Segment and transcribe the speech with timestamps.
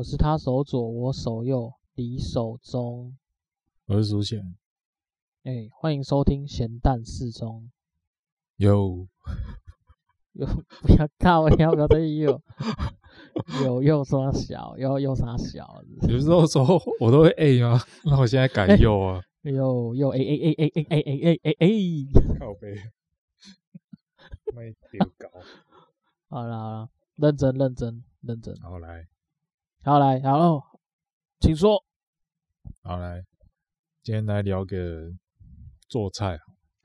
[0.00, 3.18] 我是他手左，我手右，李手中。
[3.84, 4.56] 我是苏贤。
[5.42, 7.70] 哎、欸，欢迎收听咸蛋四中。
[8.56, 9.06] 有
[10.32, 12.42] 有，不要看我，要不要再有？
[13.62, 15.84] 有又说小，又又啥小？
[16.08, 17.78] 有时候说我都会 A 吗？
[18.02, 19.22] 那我现在改右啊。
[19.42, 22.06] 又又 A A A A A A A A A。
[22.40, 22.74] 靠背。
[24.56, 25.28] 没丢高。
[26.30, 28.56] 好了好了，认真认真认真。
[28.62, 29.06] 好来。
[29.82, 30.62] 好来，好喽，
[31.40, 31.82] 请说。
[32.82, 33.24] 好来，
[34.02, 35.10] 今天来聊个
[35.88, 36.38] 做菜。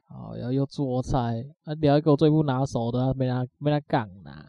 [0.07, 4.45] 好，然后又做菜，啊，聊一个我最不拿手的，没拿没他讲呐。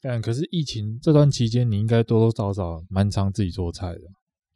[0.00, 4.00] 但可是疫情这段期间，你应该多多少少蛮常自己做菜的。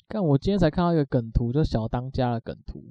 [0.09, 2.83] 看我今天才看到一个梗图，就小当家的梗图。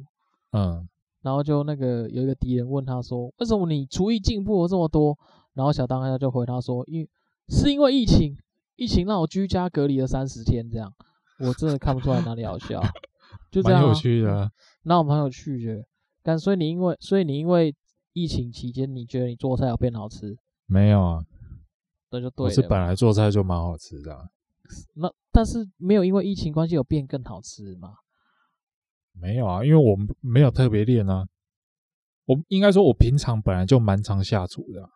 [0.53, 0.87] 嗯。
[1.23, 5.17] 然后就那个有一个敌人问他说：“为什么你厨艺进步了这么多？”
[5.55, 7.05] 然后小当家就回他说：“因
[7.49, 8.37] 是因为疫情。”
[8.75, 10.93] 疫情让我居家隔离了三十天，这样
[11.39, 12.81] 我真的看不出来哪里好笑，
[13.51, 13.85] 就这样、啊。
[13.85, 14.51] 蛮有趣的、啊，
[14.83, 15.85] 那我蛮有趣的。
[16.21, 17.75] 但所以你因为，所以你因为
[18.13, 20.37] 疫情期间，你觉得你做菜有变好吃？
[20.65, 21.23] 没有啊，
[22.09, 22.49] 那就对了。
[22.49, 24.29] 我是本来做菜就蛮好吃的、啊。
[24.95, 27.95] 那但是没有因为疫情关系有变更好吃吗？
[29.13, 31.27] 没有啊，因为我没有特别练啊。
[32.25, 34.89] 我应该说，我平常本来就蛮常下厨的、啊，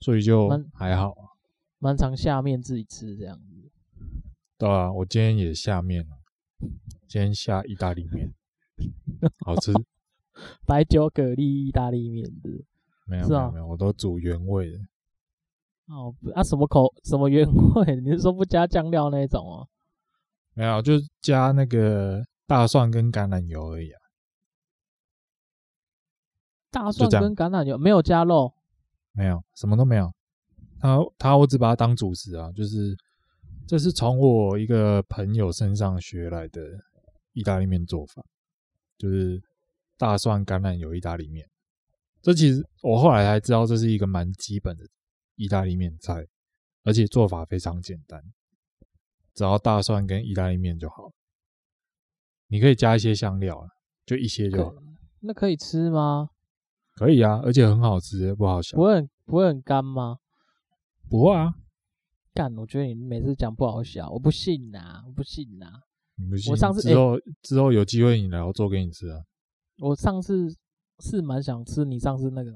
[0.00, 1.24] 所以就还好啊。
[1.80, 3.70] 蛮常下面自己吃这样子，
[4.58, 6.16] 对啊，我今天也下面了，
[7.08, 8.32] 今天下意大利面，
[9.46, 9.72] 好吃，
[10.66, 12.50] 白酒蛤蜊意大利面的，
[13.06, 14.78] 没有没有没有，我都煮原味的。
[15.86, 17.96] 哦，啊什么口什么原味？
[18.04, 19.66] 你是说不加酱料那种哦？
[20.52, 20.92] 没有，就
[21.22, 23.98] 加那个大蒜跟橄榄油而已啊。
[26.70, 28.52] 大蒜跟橄榄油没有加肉？
[29.12, 30.12] 没有，什么都没有。
[30.80, 32.96] 他他我只把它当主食啊，就是
[33.66, 36.62] 这是从我一个朋友身上学来的
[37.34, 38.24] 意大利面做法，
[38.98, 39.40] 就是
[39.96, 41.46] 大蒜橄榄油意大利面。
[42.22, 44.84] 这其实我后来才知道，这是一个蛮基本的
[45.36, 46.26] 意大利面菜，
[46.82, 48.22] 而且做法非常简单，
[49.34, 51.12] 只要大蒜跟意大利面就好。
[52.48, 53.68] 你可以加一些香料啊，
[54.04, 54.82] 就一些就好了。
[55.20, 56.30] 那可以吃吗？
[56.94, 58.76] 可以啊，而且很好吃，不好笑。
[58.76, 60.18] 不会很不会很干吗？
[61.10, 61.52] 不会啊，
[62.32, 62.56] 干！
[62.56, 65.66] 我觉得你每次讲不好笑，我不信呐，我不信呐。
[66.14, 66.52] 你不信？
[66.52, 69.20] 我上次之后、欸、之后有机会你来，我做给你吃啊。
[69.78, 70.46] 我上次
[71.00, 72.52] 是蛮想吃你上次那个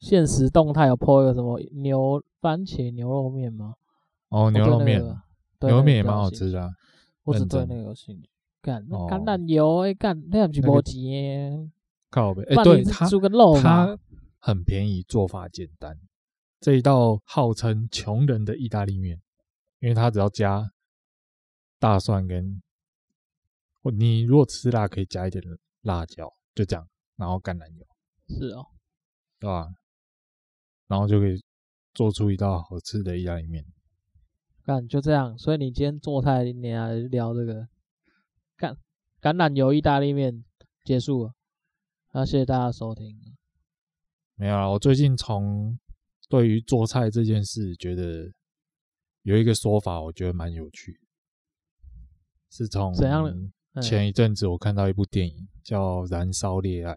[0.00, 3.74] 现实动态有 po 一个什么牛番茄牛肉面吗？
[4.30, 6.70] 哦，牛肉面，那个、牛肉面也蛮好吃的、啊。
[7.22, 8.28] 我只对那个有兴趣。
[8.60, 11.70] 干，橄榄油哎，干，那不是没钱。
[12.10, 13.96] 靠呗，哎，对，它煮个肉它
[14.40, 15.96] 很便宜，做法简单。
[16.58, 19.20] 这一道号称穷人的意大利面，
[19.78, 20.72] 因为它只要加
[21.78, 22.62] 大蒜跟，
[23.82, 25.44] 你如果吃辣可以加一点
[25.82, 27.86] 辣椒，就这样，然后橄榄油，
[28.28, 28.66] 是哦，
[29.38, 29.68] 对吧？
[30.88, 31.40] 然后就可以
[31.92, 33.64] 做出一道好吃的意大利面。
[34.64, 37.68] 干，就这样，所以你今天做菜，你还聊这个，
[38.56, 38.76] 干
[39.20, 40.42] 橄榄油意大利面
[40.82, 41.34] 结束了，
[42.12, 43.36] 那，谢谢大家收听。
[44.34, 45.78] 没有啊，我最近从。
[46.28, 48.32] 对于做菜这件事，觉得
[49.22, 51.00] 有一个说法，我觉得蛮有趣。
[52.50, 53.80] 是从怎样的？
[53.80, 56.94] 前一阵子我看到一部电影叫《燃烧烈爱》，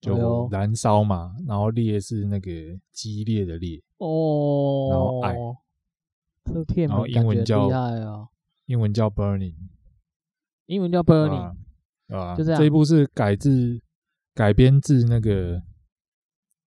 [0.00, 2.50] 就燃烧嘛，然后烈是那个
[2.90, 5.36] 激烈的烈哦，然后爱，
[6.44, 7.68] 这片名英文叫
[8.66, 9.54] 英文叫 Burning，
[10.66, 11.54] 英文叫 Burning，
[12.08, 12.58] 啊，就这样。
[12.58, 13.80] 这一部是改自
[14.34, 15.62] 改编自那个。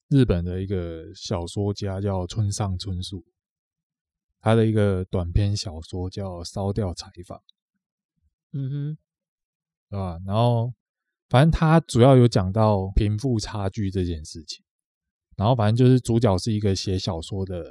[0.09, 3.23] 日本的一个小说家叫村上春树，
[4.41, 7.37] 他的一个短篇小说叫《烧掉采访》。
[8.53, 8.97] 嗯哼，
[9.89, 10.19] 对吧？
[10.25, 10.73] 然后，
[11.29, 14.65] 反正他主要有讲到贫富差距这件事情。
[15.37, 17.63] 然后，反正就是主角是一个写小说的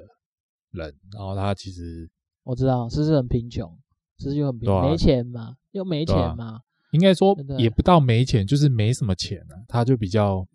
[0.71, 2.09] 人，然后他其实
[2.45, 3.77] 我知道，是不是很贫穷？
[4.19, 5.57] 是不是又很贫穷，没钱嘛？
[5.73, 6.61] 又没钱嘛？
[6.93, 9.67] 应该说也不到没钱，就是没什么钱啊。
[9.67, 10.47] 他就比较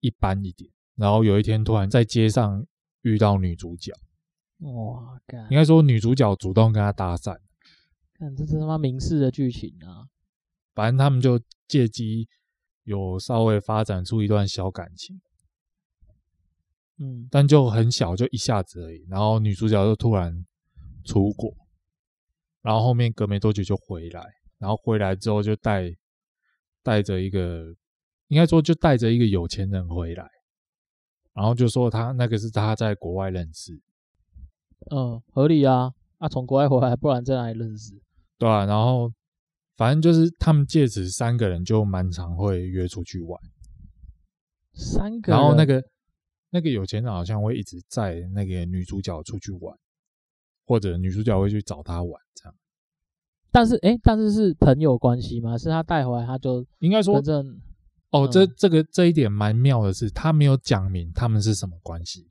[0.00, 0.68] 一般一点。
[0.96, 2.64] 然后有一天，突然在街上
[3.02, 3.92] 遇到女主角，
[4.60, 5.20] 哇！
[5.26, 7.36] 干，应该说女主角主动跟他搭讪，
[8.14, 10.06] 看这是他妈明示的剧情啊！
[10.74, 12.28] 反正他们就借机
[12.84, 15.20] 有稍微发展出一段小感情，
[16.98, 19.04] 嗯，但就很小，就一下子而已。
[19.08, 20.44] 然后女主角就突然
[21.04, 21.52] 出国，
[22.62, 24.22] 然后后面隔没多久就回来，
[24.58, 25.92] 然后回来之后就带
[26.82, 27.74] 带着一个，
[28.28, 30.30] 应该说就带着一个有钱人回来。
[31.34, 33.72] 然后就说他那个是他在国外认识，
[34.90, 38.00] 嗯，合理啊，啊，从国外回来，不然在哪里认识？
[38.38, 39.12] 对啊，然后
[39.76, 43.40] 反正就是他们借此三个人就蛮常会约出去玩。
[44.74, 45.82] 三个，然后那个
[46.50, 49.76] 那个有钱人好像会一直载那个女主角出去玩，
[50.66, 52.54] 或者女主角会去找他玩这样。
[53.50, 55.56] 但是，哎，但是是朋友关系吗？
[55.56, 57.20] 是他带回来，他就应该说，
[58.14, 62.30] 哦，这这个这一点蛮妙的是，他没有讲明他们是什么关系。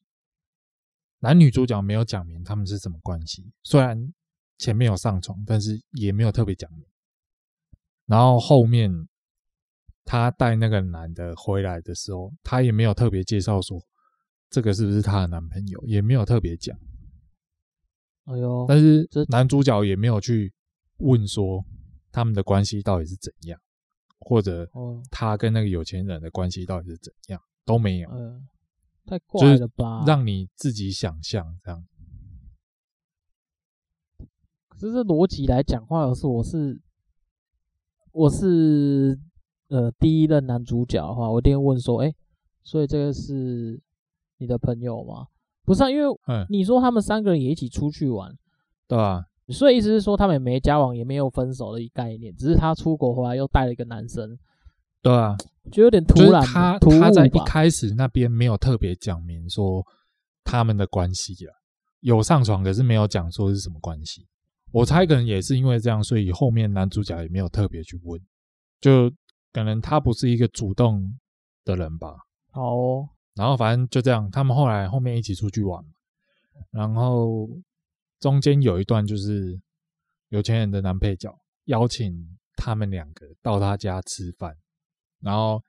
[1.19, 4.13] 男女主角没有讲明他们是什么关系，虽然
[4.57, 6.85] 前面有上床，但是也没有特别讲明。
[8.05, 8.89] 然后后面
[10.05, 13.77] 他带那个男的回来的时候，他也没有特别介绍说
[14.49, 16.77] 这个是不是他的男朋友，也没有特别讲。
[18.23, 20.53] 哎呦，但是男主角也没有去
[20.99, 21.61] 问说
[22.09, 23.59] 他们的关系到底是怎样，
[24.23, 24.69] 或者
[25.11, 28.09] 他跟那个有钱人的关系到底是怎样，都没有。
[28.11, 28.47] 嗯，
[29.05, 30.03] 太怪了吧？
[30.07, 31.85] 让你自己想象这样。
[34.67, 36.81] 可是这逻辑来讲话，要是我是
[38.11, 39.19] 我是
[39.67, 42.13] 呃第一任男主角的话，我一定会问说：哎，
[42.63, 43.81] 所以这个是
[44.37, 45.27] 你的朋友吗？
[45.63, 46.17] 不是啊，因为
[46.49, 48.35] 你说他们三个人也一起出去玩，
[48.87, 49.25] 对吧？
[49.49, 54.39] 所以意思是说，他们也没交往，也没有分手的一概念，只是他出国回来又带了一个男生，
[55.01, 55.35] 对啊，
[55.69, 56.41] 就有点突然。
[56.45, 59.85] 他他在一开始那边没有特别讲明说
[60.45, 61.51] 他们的关系啊，
[61.99, 64.25] 有上床，可是没有讲说是什么关系。
[64.71, 68.17] 我猜可能也是因为这样，所以后面男主角也没有特别去问，
[68.79, 69.11] 就
[69.51, 71.19] 可能他不是一个主动
[71.65, 72.15] 的人吧。
[72.51, 75.83] 好哦，然后反正就这样，他们后来后面一起出去玩，
[76.71, 77.49] 然后。
[78.23, 79.61] 中间有一段就是
[80.29, 84.57] 有钱人的男配角邀请他们两个到他家吃饭，
[85.19, 85.61] 然后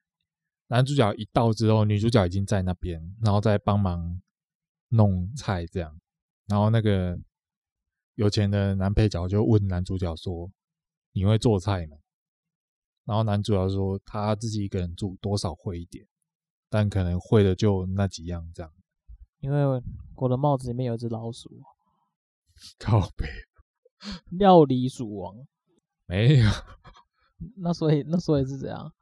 [0.69, 4.23] 男主角一到之后，女主角已经在那边，然后再帮忙
[4.91, 6.01] 弄菜这样，
[6.47, 7.19] 然后那个
[8.15, 10.49] 有钱的男配角就问男主角说
[11.11, 11.97] ：“你会做菜吗？”
[13.05, 16.07] 然后男主角说：“他自己一个人住，多少会一点，
[16.71, 18.73] 但可能会的就那几样这样。”
[19.43, 19.83] 因为
[20.15, 21.51] 我的帽子里面有只老鼠。
[22.79, 23.27] 靠北，
[24.31, 25.35] 料理鼠王
[26.07, 26.51] 没有，
[27.59, 28.93] 那所以那所以是怎样？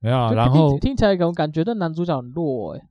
[0.00, 2.88] 没有啊，然后听，起来给我感觉那男主角很弱哎、欸，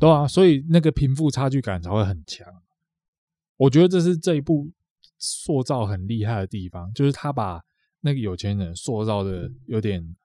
[0.00, 2.46] 对啊，所以那个贫富差距感才会很强。
[3.58, 4.72] 我觉得这是这一部
[5.18, 7.62] 塑造很厉害的地方，就是他把
[8.00, 10.16] 那个有钱人塑造的有点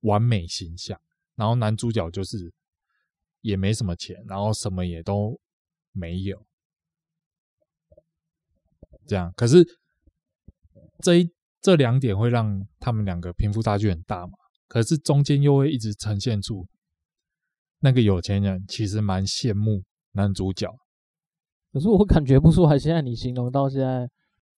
[0.00, 0.98] 完美形象，
[1.34, 2.54] 然后男主角就是
[3.40, 5.38] 也没什么钱，然后什么也都
[5.92, 6.45] 没有。
[9.06, 9.64] 这样，可是
[11.00, 11.30] 这一
[11.60, 14.32] 这两点会让他们两个贫富差距很大嘛？
[14.68, 16.66] 可是中间又会一直呈现出
[17.80, 19.82] 那个有钱人其实蛮羡慕
[20.12, 20.74] 男主角。
[21.72, 24.08] 可是我感觉不出来，现在你形容到现在，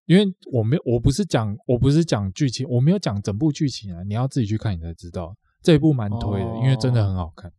[0.07, 5.37] 因为我没有，我不是讲，我不是讲剧情，我没有讲整部剧情啊，你要自己去看你才知道。
[5.63, 7.53] 这一部蛮推的，因为真的很好看。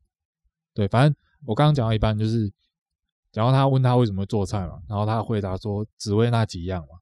[0.74, 1.16] 对，反正
[1.46, 2.52] 我刚刚讲到一半就是。
[3.32, 7.00] 然后他问他为什么做菜嘛，然后他回答说只为那几样嘛，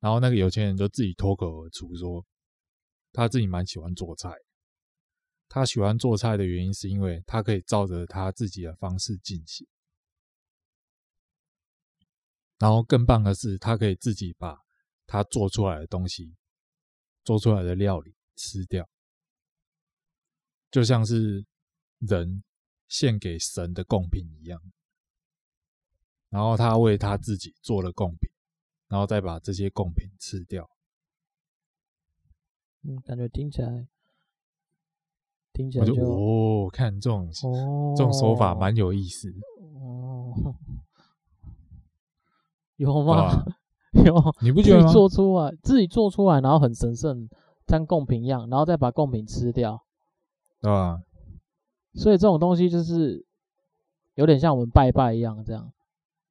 [0.00, 2.24] 然后那个有钱人就自己脱口而出说，
[3.12, 4.30] 他自己蛮喜欢做菜，
[5.48, 9.66] 他喜欢做菜的原因是因为他可以照着他自己的方式进行，
[12.58, 14.58] 然后更棒的是他可以自己把
[15.06, 16.34] 他做出来的东西，
[17.24, 18.88] 做出来的料理吃掉，
[20.70, 21.44] 就像是
[21.98, 22.42] 人
[22.88, 24.58] 献给神的贡品一样。
[26.30, 28.30] 然后他为他自己做了贡品，
[28.88, 30.68] 然后再把这些贡品吃掉。
[32.82, 33.88] 嗯，感觉听起来
[35.52, 39.34] 听起来就，就哦，看这种、哦、这种手法蛮有意思。
[39.80, 40.54] 哦，
[42.76, 43.16] 有吗？
[43.16, 43.44] 啊、
[44.04, 44.86] 有，你不觉得吗？
[44.86, 47.28] 自己做出来，自己做出来，然后很神圣，
[47.66, 49.82] 像贡品一样，然后再把贡品吃掉，
[50.60, 51.02] 对吧？
[51.94, 53.26] 所以这种东西就是
[54.14, 55.72] 有点像我们拜拜一样，这样。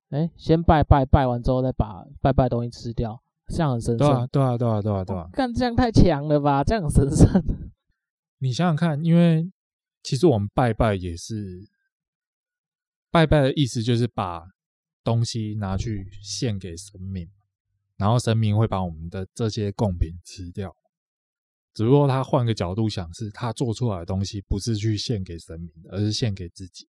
[0.10, 4.08] 哎，先拜拜，拜完之后再把拜拜东西吃掉，这样很神圣。
[4.08, 5.30] 对啊，对啊，对啊，对啊，对啊。
[5.34, 6.64] 干这样太强了吧？
[6.64, 7.44] 这样很神圣。
[8.40, 9.52] 你想想看，因为
[10.04, 11.68] 其实我们拜拜也是
[13.12, 14.48] 拜拜的意思，就是把
[15.04, 17.30] 东西拿去献给神明，
[17.98, 20.74] 然后神明会把我们的这些贡品吃掉。
[21.74, 26.88] 只不过他换个角度想，是他做出来的东西不是去献给神明，而是献给自己，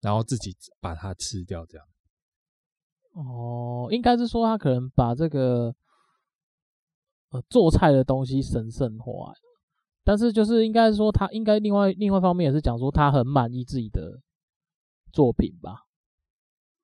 [0.00, 1.86] 然后自己把它吃掉，这样。
[3.14, 5.74] 哦，应该是说他可能把这个
[7.30, 9.32] 呃做菜的东西神圣化，
[10.02, 14.20] 但是就是应该是说他应该另外另外一方面也是讲说他很满意自己的
[15.12, 15.84] 作品吧，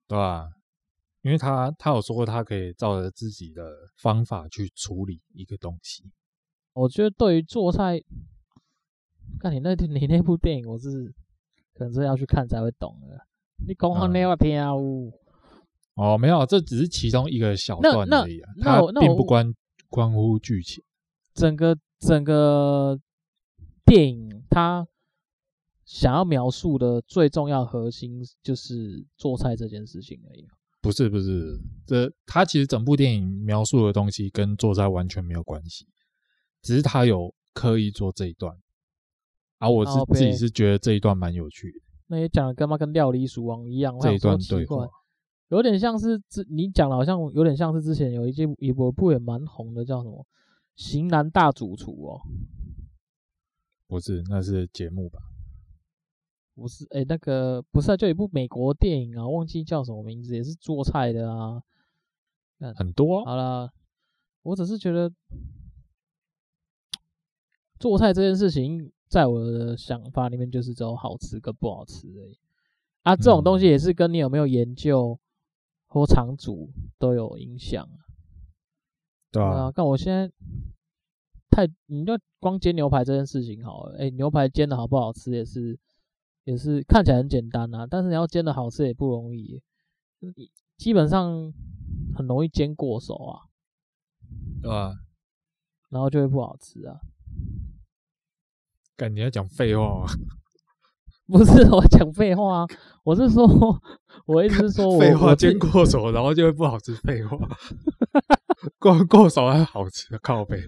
[0.06, 0.48] 对啊，
[1.22, 6.04] 因为他他有说过，他可以照着自己的方法去处理一个东西。
[6.72, 8.00] 我觉得对于做菜，
[9.40, 11.12] 看你那你那部电影，我是
[11.74, 13.26] 可能是要去看才会懂的。
[13.66, 14.70] 你讲话你要听啊？
[16.00, 19.52] 哦，没有，这只是其中一个小段而已啊，它并不关
[19.90, 20.82] 关乎剧情。
[21.34, 22.98] 整个整个
[23.84, 24.86] 电影，它
[25.84, 30.46] 想要描述的最重要核心就是做菜这件事情而已。
[30.80, 35.86] 不是不是，这它其实整部电影描述的东西跟做菜完全没有关系，
[36.62, 38.56] 只是他有刻意做这一段。
[39.58, 41.80] 啊，我是自己是觉得这一段蛮有趣的。
[42.06, 44.88] 那也讲的跟嘛跟料理鼠王一样，这一段对话
[45.50, 50.24] 有点像是之你讲的，好像有点像是之前有一部一部也蛮红的，叫什么
[50.82, 52.20] 《型男大主厨》哦。
[53.86, 55.18] 不是，那是节目吧？
[56.54, 61.62] 不是，哎、欸，那个不是、啊，就一部美国电影啊，忘记叫什么名字，也是做菜的啊。
[62.76, 63.24] 很多。
[63.24, 63.72] 好了，
[64.42, 65.10] 我只是觉得
[67.78, 72.38] 做菜这件事情，在我的想法里面，就是只有好吃跟不好吃而已。
[73.02, 75.18] 啊，这种东西也是跟你有没有研究
[75.90, 77.86] 或常煮都有影响。
[79.30, 79.70] 对啊。
[79.70, 80.32] 看我现在
[81.50, 85.78] 太，你就光煎牛排这件事情好了，哎、欸，牛排煎的好不好吃也是。
[86.44, 89.62] 也是看起来很简单啊，但是你要煎的好吃也不容易，
[90.78, 91.52] 基本上
[92.16, 93.44] 很容易煎过熟啊，
[94.62, 94.94] 对吧？
[95.90, 96.98] 然后就会不好吃啊。
[98.96, 100.06] 感觉要讲废话吗？
[101.30, 102.66] 不是 我讲废话啊，
[103.04, 103.46] 我是说，
[104.26, 106.94] 我一直说我，废话煎过熟，然后就会不好吃。
[106.96, 107.38] 废话，
[108.78, 110.58] 过过熟还好吃，靠背。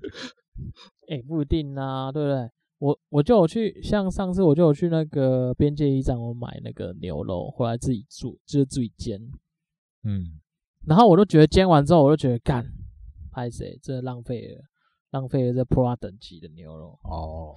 [1.08, 2.50] 哎、欸，不一定啊，对不对？
[2.78, 9.20] 我我就有去，像上次我就有去那个边界驿站，我买那个牛肉回来自己做，就是自己煎。
[10.04, 10.40] 嗯，
[10.86, 12.64] 然后我都觉得煎完之后，我就觉得干，
[13.30, 14.62] 拍谁，这浪费了，
[15.10, 16.98] 浪费了这 Pro 等级的牛肉。
[17.04, 17.54] 哦，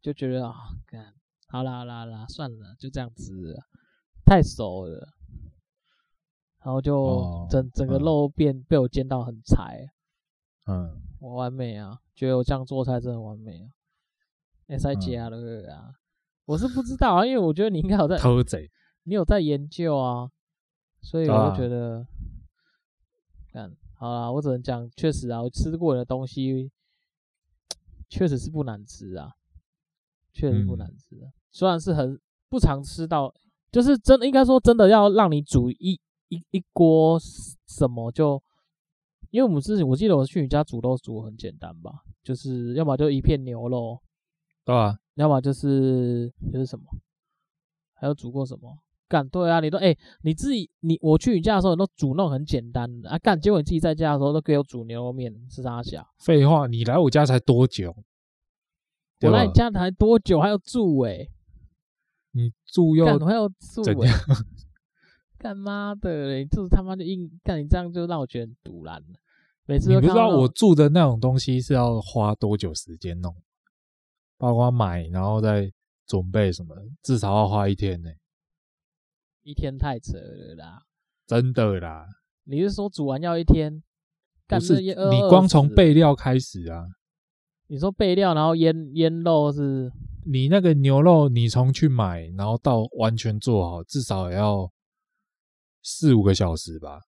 [0.00, 0.54] 就觉得啊，
[0.86, 1.12] 干，
[1.52, 3.54] 好啦好啦好啦，算了，就这样子，
[4.24, 5.06] 太熟了，
[6.64, 9.86] 然后就整、哦、整个肉变、嗯、被我煎到很柴。
[10.64, 13.68] 嗯，我完美啊，觉得我这样做菜真的完美啊。
[14.68, 15.36] S 加了
[15.70, 15.94] 啊、嗯！
[16.46, 18.70] 我是不知道啊，因为我觉得你应该有在偷贼，
[19.02, 20.30] 你有在研究啊，
[21.02, 22.06] 所以我就觉得，
[23.52, 26.72] 嗯、啊，好啦，我只能讲，确实啊，我吃过的东西
[28.08, 29.32] 确实是不难吃啊，
[30.32, 31.32] 确实不难吃啊、嗯。
[31.52, 32.18] 虽然是很
[32.48, 33.32] 不常吃到，
[33.70, 37.18] 就是真的应该说真的要让你煮一一一锅
[37.68, 38.42] 什么就，
[39.30, 41.92] 因为我们之前我记得我去你家煮都煮很简单吧，
[42.24, 44.00] 就是要么就一片牛肉。
[44.64, 46.84] 对啊，要么就是就是什么，
[47.94, 48.78] 还有煮过什么？
[49.08, 53.18] 干对啊，你都哎、欸，你自己你我去你家的时候，你都煮那种很简单的啊。
[53.18, 56.06] 干结果你自己在家的时候，都给我煮牛肉面，是啥小？
[56.18, 57.94] 废话，你来我家才多久？
[59.20, 60.40] 我来你家才多久？
[60.40, 61.30] 还要住哎、欸？
[62.32, 63.82] 你住又还要住？
[65.38, 69.18] 干妈的，你就是他妈就硬干，你这样就让我觉得很赌烂了。
[69.66, 73.34] 每次都你不知道我住的那种东西是要花多久时间弄？
[74.38, 75.72] 包括买，然后再
[76.06, 78.18] 准备什么，至少要花一天呢、欸。
[79.42, 80.82] 一天太扯了啦！
[81.26, 82.06] 真的啦。
[82.44, 83.82] 你是说煮完要一天？
[84.46, 84.94] 不是，你
[85.28, 86.86] 光从备料开始啊。
[87.72, 89.90] 你说备料，然后腌腌肉是？
[90.26, 94.70] 你那个牛肉，你从去买，然后到完全做好，至少也要
[95.82, 97.00] 四五个小时吧？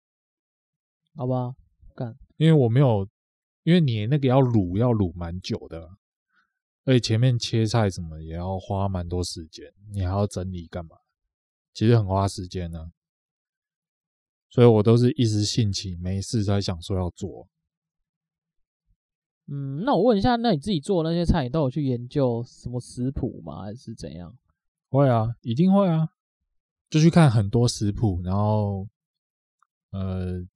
[1.17, 1.57] 好吧，
[1.97, 2.17] 干。
[2.37, 3.09] 因为我没有，
[3.65, 5.85] 因为你那个要卤，要卤蛮久的。
[6.85, 10.97] 而且前面切菜什么也要花蛮多时间，你还要整理干嘛？
[11.75, 12.87] 其实很花时间呢、啊，
[14.49, 17.49] 所以我都是一时兴起，没事才想说要做。
[19.53, 23.63] 嗯，那我问一下，那你自己做那些菜，你都有去研究什么食谱吗？
[23.63, 24.35] 还是怎样？
[24.89, 26.09] 会啊，一定会啊，
[26.89, 28.89] 就去看很多食谱，然后
[29.91, 30.47] 呃，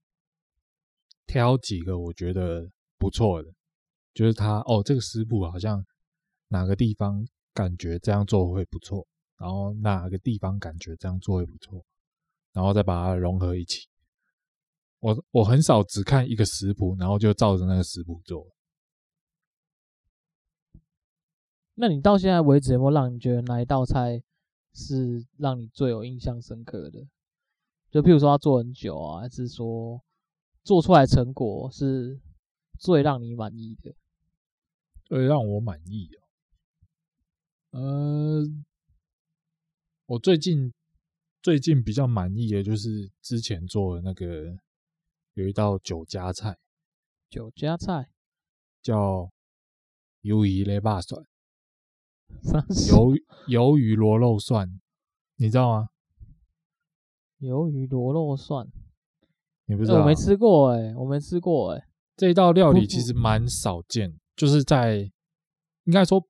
[1.26, 3.52] 挑几个我觉得不错的，
[4.14, 5.84] 就是他哦，这个食谱好像。
[6.48, 9.04] 哪个地方感觉这样做会不错，
[9.36, 11.84] 然后哪个地方感觉这样做会不错，
[12.52, 13.88] 然后再把它融合一起。
[15.00, 18.46] 我我很少只看一个食谱，然后就照着那个食谱做。
[21.78, 24.23] 那你到现在为止有没有让你觉得哪一道菜
[24.73, 27.06] 是让你最有印象深刻的？
[27.90, 30.02] 就譬如说他做很久啊，还是说
[30.64, 32.18] 做出来成果是
[32.78, 33.95] 最让你满意的？
[35.04, 37.78] 最让我满意的。
[37.78, 38.42] 呃，
[40.06, 40.73] 我最近
[41.42, 44.59] 最近比较满意的就是之前做的那个
[45.35, 46.59] 有一道酒家菜，
[47.28, 48.11] 酒家菜
[48.83, 49.30] 叫
[50.23, 51.25] 鱿鱼雷霸蒜，
[52.42, 53.18] 鱿鱿
[53.49, 54.80] 鱿鱼螺肉蒜，
[55.37, 55.88] 你知道吗？
[57.40, 58.66] 鱿鱼螺肉蒜，
[59.66, 59.97] 你不知道？
[59.97, 61.87] 欸、我没吃过哎、欸，我没吃过哎、欸。
[62.16, 65.11] 这一道料理其实蛮少见，就是在
[65.85, 66.26] 应该说，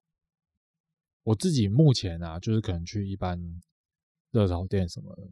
[1.22, 3.40] 我自己目前啊，就是可能去一般
[4.32, 5.22] 热炒店什么的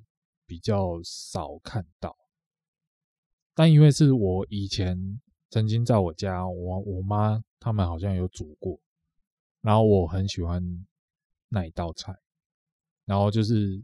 [0.46, 2.16] 比较少看到。
[3.52, 8.78] 但因为是我以前曾经在我家，我我妈他们好像有煮过，
[9.64, 10.62] 然后我很喜欢
[11.48, 12.14] 那一道菜，
[13.06, 13.82] 然后就是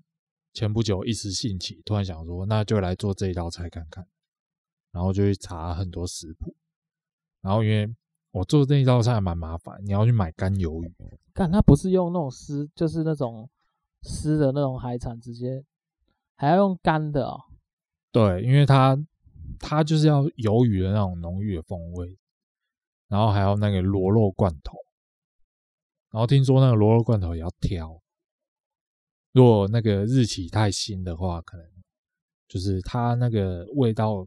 [0.53, 4.07] 前不久一时兴起，突然想说，那就来做这一道菜看看。
[4.93, 6.53] 然后就去查很多食谱，
[7.41, 7.89] 然后因为
[8.33, 10.93] 我做这一道菜还蛮麻烦，你要去买干鱿鱼。
[11.33, 13.49] 干，它不是用那种湿，就是那种
[14.03, 15.65] 湿的那种海产，直接
[16.35, 17.41] 还要用干的哦。
[18.11, 18.99] 对，因为它
[19.61, 22.19] 它就是要鱿鱼的那种浓郁的风味，
[23.07, 24.77] 然后还有那个螺肉罐头，
[26.11, 28.01] 然后听说那个螺肉罐头也要挑，
[29.33, 31.67] 如果那个日期太新的话，可能
[32.49, 34.27] 就是它那个味道。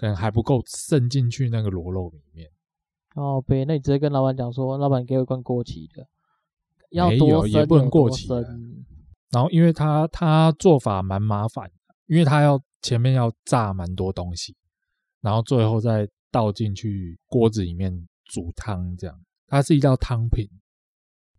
[0.00, 2.48] 可能还不够渗进去那个螺肉里面。
[3.16, 6.06] 哦，对，那你直接跟老板讲说，老板给我一罐过期的，
[6.90, 8.28] 要多没有也不能过期。
[9.32, 11.68] 然后，因为它它做法蛮麻烦，
[12.06, 14.54] 因为它要前面要炸蛮多东西，
[15.20, 17.92] 然后最后再倒进去锅子里面
[18.26, 19.20] 煮汤，这样。
[19.48, 20.48] 它是一道汤品。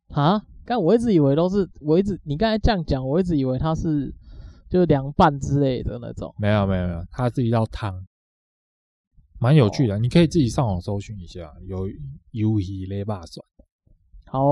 [0.10, 0.42] 啊？
[0.66, 4.14] 刚我一直以为都是，我一直你刚才这样讲，我一直以为它是
[4.70, 6.34] 就是凉拌之类的那种。
[6.38, 8.06] 没有没有没有，它是一道汤。
[9.40, 11.88] 蛮有趣的，你可以自己上网搜寻一下，有
[12.34, 13.44] 鱿鱼雷霸蒜。
[14.26, 14.46] 好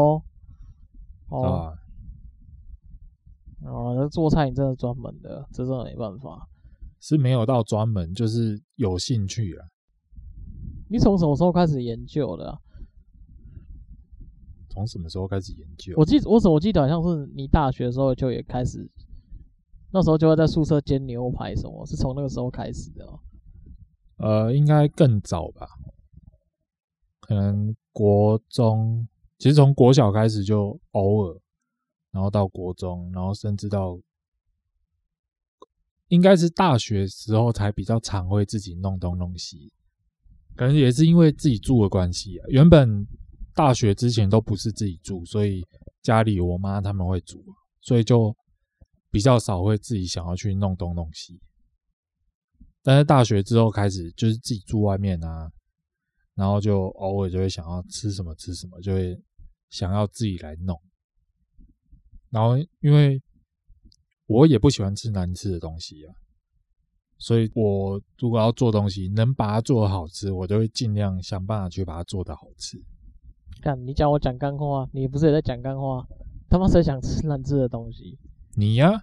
[1.30, 1.78] 哦，
[3.62, 6.48] 哦，那做菜你真的专门的，这真的没办法。
[7.00, 9.68] 是没有到专门，就是有兴趣啊。
[10.90, 12.58] 你从什么时候开始研究的啊？
[14.78, 15.96] 从什么时候开始研究？
[15.98, 18.88] 我记，我怎么记得好像是你大学的时候就也开始，
[19.92, 23.20] 那时候就会在宿舍煎牛排什么，是从那个时候开始的哦。
[24.18, 25.68] 呃，应该更早吧？
[27.20, 29.08] 可能国中，
[29.40, 31.42] 其实从国小开始就偶尔，
[32.12, 34.00] 然后到国中，然后甚至到，
[36.10, 39.72] 应该是大学时候才比较常会自己弄东弄西。
[40.56, 42.46] 可能也是因为自己住的关系啊。
[42.50, 43.08] 原本
[43.58, 45.65] 大学之前都不是自己住，所以
[46.04, 47.43] 家里我妈他们会煮，
[47.82, 48.32] 所以就
[49.10, 51.41] 比较少会自己想要去弄东弄西。
[52.84, 55.52] 但是大学之后开始就是自己住外面啊，
[56.36, 59.20] 然后就偶尔就会想要吃什么吃什么，就会
[59.72, 60.80] 想要自己来弄。
[62.30, 63.20] 然后因为
[64.28, 66.13] 我也不喜欢吃难吃的东西啊，
[67.17, 72.80] 所以我如果要做东西，能把它做得好吃，我就会尽量想办法去把它做得好吃。
[73.62, 76.05] 看你讲我讲干话，你不是也在讲干话？
[76.49, 78.17] 他妈谁想吃难吃的东西？
[78.55, 79.01] 你呀。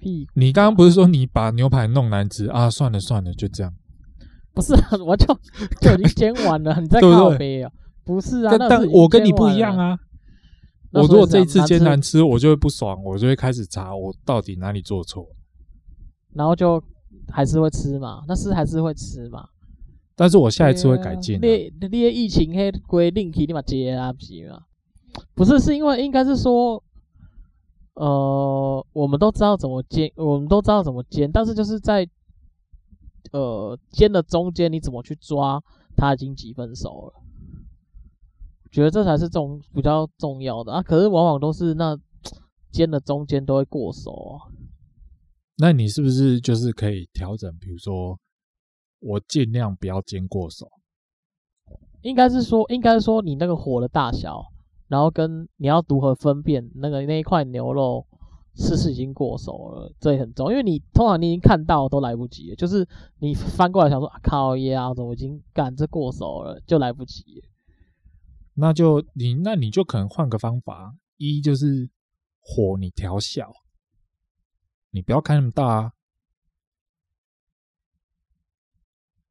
[0.00, 2.68] 屁你刚刚不是说你把牛排弄难吃啊？
[2.68, 3.72] 算了算了，就这样。
[4.54, 5.26] 不是啊，我就
[5.80, 7.70] 就已经煎完了，你在靠北啊？
[8.04, 9.98] 不是啊，但我跟你不一样啊。
[10.92, 15.26] 我如果这一次煎难吃，我就会不爽，我就会开始查我到底哪里做错，
[16.34, 16.80] 然后就
[17.32, 19.48] 还是会吃嘛，但是还是会吃嘛。
[20.16, 21.38] 但是我下一次会改进。
[21.40, 24.60] 你你疫情黑规定起你嘛接啊不行啊？
[25.34, 26.82] 不是，是因为应该是说。
[27.96, 32.04] 呃，我们都知道怎么煎，我们都知道怎么煎，但是就是在
[33.30, 35.62] 呃煎的中间，你怎么去抓
[35.96, 37.12] 它已经几分熟了？
[38.72, 40.82] 觉得这才是重比较重要的啊。
[40.82, 41.96] 可是往往都是那
[42.72, 44.50] 煎的中间都会过熟啊。
[45.58, 47.48] 那你是不是就是可以调整？
[47.60, 48.18] 比如说，
[49.04, 50.68] 我尽量不要煎过熟。
[52.02, 54.42] 应该是说，应该是说你那个火的大小。
[54.86, 58.06] 然后跟你要如何分辨那个那一块牛肉
[58.54, 62.86] 是不是已经过熟了，这也很重要，因为你通常你已经看到都来不及了，就是
[63.18, 67.48] 你翻过来想说啊靠呀，怎么已经赶这过熟了，就来不及了。
[68.52, 71.90] 那就你那你就可能换个方法，一就是
[72.40, 73.50] 火你调小，
[74.90, 75.92] 你不要开那么大啊。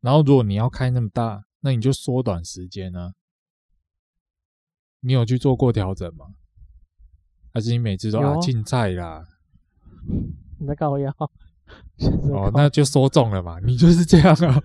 [0.03, 3.13] 然后如果你要开那么大，那你就缩短时间呢。
[4.99, 6.25] 你有去做过调整吗？
[7.53, 9.23] 还是你每次都啊进菜啦？
[10.59, 11.13] 你在搞呀？
[12.33, 14.61] 哦，那就说中了嘛， 你就是这样啊！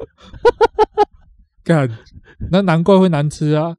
[1.63, 1.89] 干，
[2.51, 3.77] 那难怪会难吃啊！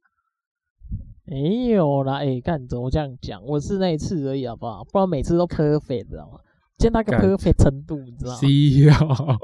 [1.26, 3.44] 没有啦，哎、欸，干怎么这样讲？
[3.44, 4.84] 我是那一次而已，好不好？
[4.86, 6.40] 不然每次都 perfect，知道吗？
[6.78, 9.38] 煎到一个 perfect 程度，你知道吗？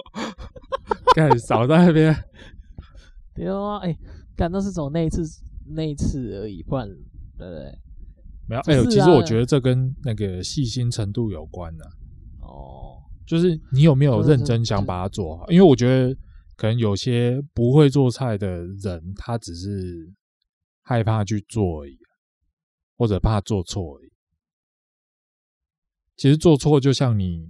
[1.15, 2.13] 需要，干少在那边。
[3.33, 3.99] 对啊，哎、欸，
[4.35, 5.21] 干那是走那一次
[5.67, 6.87] 那一次而已，不然
[7.37, 7.79] 对不对？
[8.47, 11.91] 没有，哎、欸，其实我觉得这跟那个细心程度有关呢、啊。
[12.47, 15.47] 哦，就是你有没有认真想把它做好？
[15.49, 16.15] 因为我觉得
[16.55, 18.47] 可能有些不会做菜的
[18.83, 20.13] 人，他只是
[20.83, 21.97] 害怕去做而已，
[22.97, 24.11] 或者怕做错而已。
[26.15, 27.49] 其实做错就像你，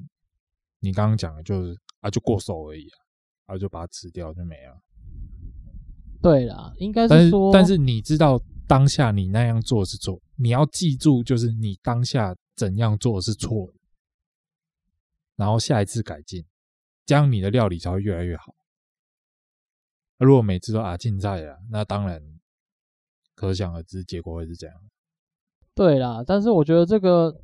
[0.80, 2.97] 你刚刚讲的，就是啊，就过手而已啊，
[3.45, 4.81] 啊，就把它吃掉就没了。
[6.21, 13.79] 对啦，应该是说，但是，但是你知道当下你那样做是错，你要记住，就是你当下怎样做是错的，
[15.36, 16.43] 然后下一次改进，
[17.05, 18.55] 这样你的料理才会越来越好。
[20.17, 22.21] 如果每次都啊进菜啊，那当然
[23.36, 24.75] 可想而知结果会是这样。
[25.75, 27.41] 对啦，但是我觉得这个。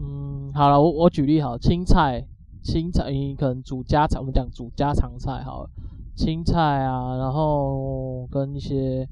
[0.00, 2.24] 嗯，好了，我我举例好，青菜，
[2.68, 5.66] 青菜，你可能煮家常，我们讲煮家常菜好，
[6.14, 9.08] 青菜啊，然后跟一些，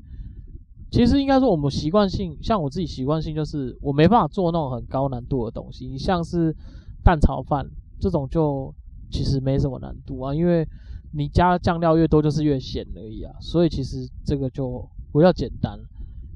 [0.91, 6.55] 其实应该说我们习惯性，像我自己习惯性就是我没办法做那种很高难度的东西，你像是
[7.03, 7.67] 蛋炒饭
[7.99, 8.71] 这种就
[9.11, 10.69] 其实没什么难度啊，因为
[11.13, 15.81] 你加酱料越多就是越咸而已啊，所以其实这个就比较简单，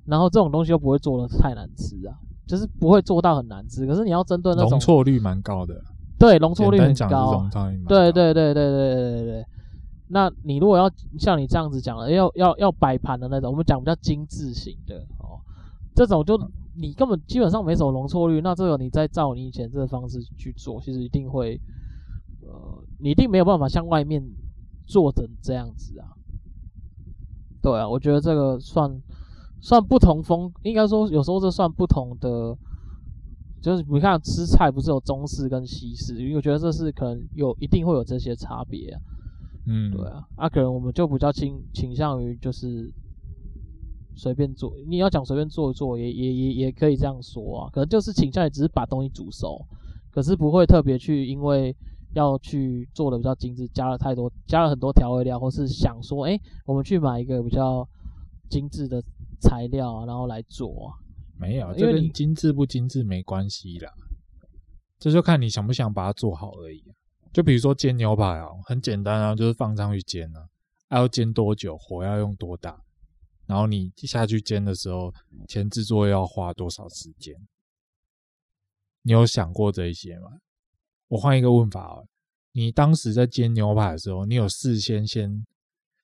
[0.06, 2.16] 然后这种东西又不会做的太难吃啊。
[2.46, 5.80] 就是不会做到很难吃，可是你要针对那种容错率蛮高的，
[6.20, 7.48] 对，容错率很高，
[7.88, 9.46] 对对对对对对对对。
[10.08, 15.40] 那你如果要像你这样子讲的，要要要摆盘的那种，我们讲比较精致型的哦，
[15.94, 16.38] 这种就
[16.76, 21.58] 你根本基本上没什么容错率，那这个你再照你以前这个方式去做，其实一定会，
[22.42, 24.22] 呃，你一定没有办法像外面
[24.86, 26.12] 做成这样子啊。
[27.62, 29.00] 对啊，我觉得这个算。
[29.62, 32.56] 算不同风，应该说有时候这算不同的，
[33.60, 39.00] 就是你看吃菜不是有中式跟西式，因为我觉得这是可能有一定会有这些差别啊。
[39.66, 42.92] 嗯，对啊，啊，可能我们就比较倾倾向于就是
[44.16, 49.64] 随便做，你要讲随便做一做也也也也可以这样说啊，可能就是倾向于只是把东西煮熟，
[50.10, 51.76] 可是不会特别去因为
[52.14, 57.88] 要去做的比较精致，加了太多加了很多调味料，或是想说哎、欸，我们去买一个比较
[58.48, 59.02] 精致的。
[59.42, 60.92] 材料啊，然后来做啊，
[61.40, 63.90] 没有，这跟精致不精致没关系啦，
[64.98, 66.84] 这就看你想不想把它做好而已。
[67.32, 70.46] 就比如说煎牛排啊，很简单啊，就是放上去煎啊，
[70.90, 72.82] 还要煎多久，火要用多大，
[73.46, 75.14] 然后你下去煎的时候，
[75.48, 77.34] 前制作要花多少时间？
[79.02, 80.40] 你有想过这一些吗？
[81.08, 82.02] 我换一个问法啊，
[82.52, 85.46] 你当时在煎牛排的时候，你有事先先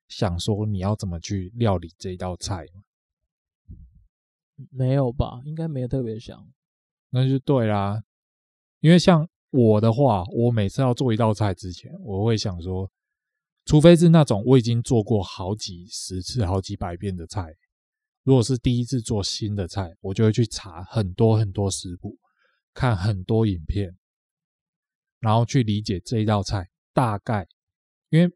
[0.09, 2.83] 想说你要怎么去料理这一道菜吗？
[4.71, 5.40] 没有吧？
[5.45, 6.49] 应该没有特别想，
[7.11, 8.03] 那就对啦。
[8.81, 12.90] 因为像我的话，我每次要做一道菜之前，我会想说，
[13.64, 17.55] 除非是那种我已经做过好几十次、好几百遍的菜，
[18.23, 22.19] 如果是第一次做新的菜，我就会去查很多很多食谱，
[22.73, 23.97] 看很多影片，
[25.21, 27.47] 然后去理解这一道菜大概。
[28.11, 28.33] 因为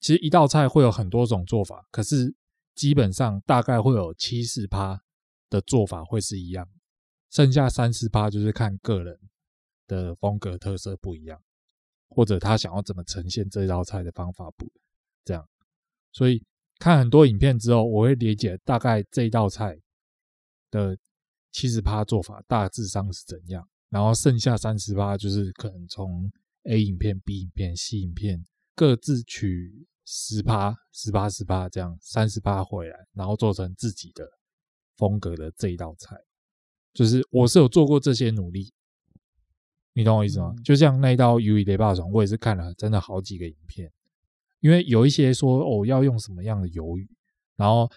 [0.00, 2.34] 其实一道菜会有很多种做法，可是
[2.74, 5.00] 基本上大概会有七十趴。
[5.52, 6.66] 的做法会是一样，
[7.30, 9.20] 剩下三十趴就是看个人
[9.86, 11.38] 的风格特色不一样，
[12.08, 14.66] 或者他想要怎么呈现这道菜的方法不
[15.22, 15.46] 这样。
[16.10, 16.42] 所以
[16.78, 19.78] 看很多影片之后，我会理解大概这道菜
[20.70, 20.96] 的
[21.50, 28.42] 七十趴做法大致上是怎样，然后剩下三十趴就是可能从 A 影片、B 影片、C 影片
[28.74, 34.26] 各自取十趴、十趴、十趴这样，三十趴回来，然后做成自己的。
[34.96, 36.16] 风格的这一道菜，
[36.92, 38.72] 就是我是有做过这些努力，
[39.94, 40.54] 你懂我意思吗？
[40.64, 43.90] 就像那一道鱿鱼雷霸爽，我也是看了真的好几个影片，
[44.60, 47.08] 因为有一些说哦要用什么样的鱿鱼，
[47.56, 47.90] 然后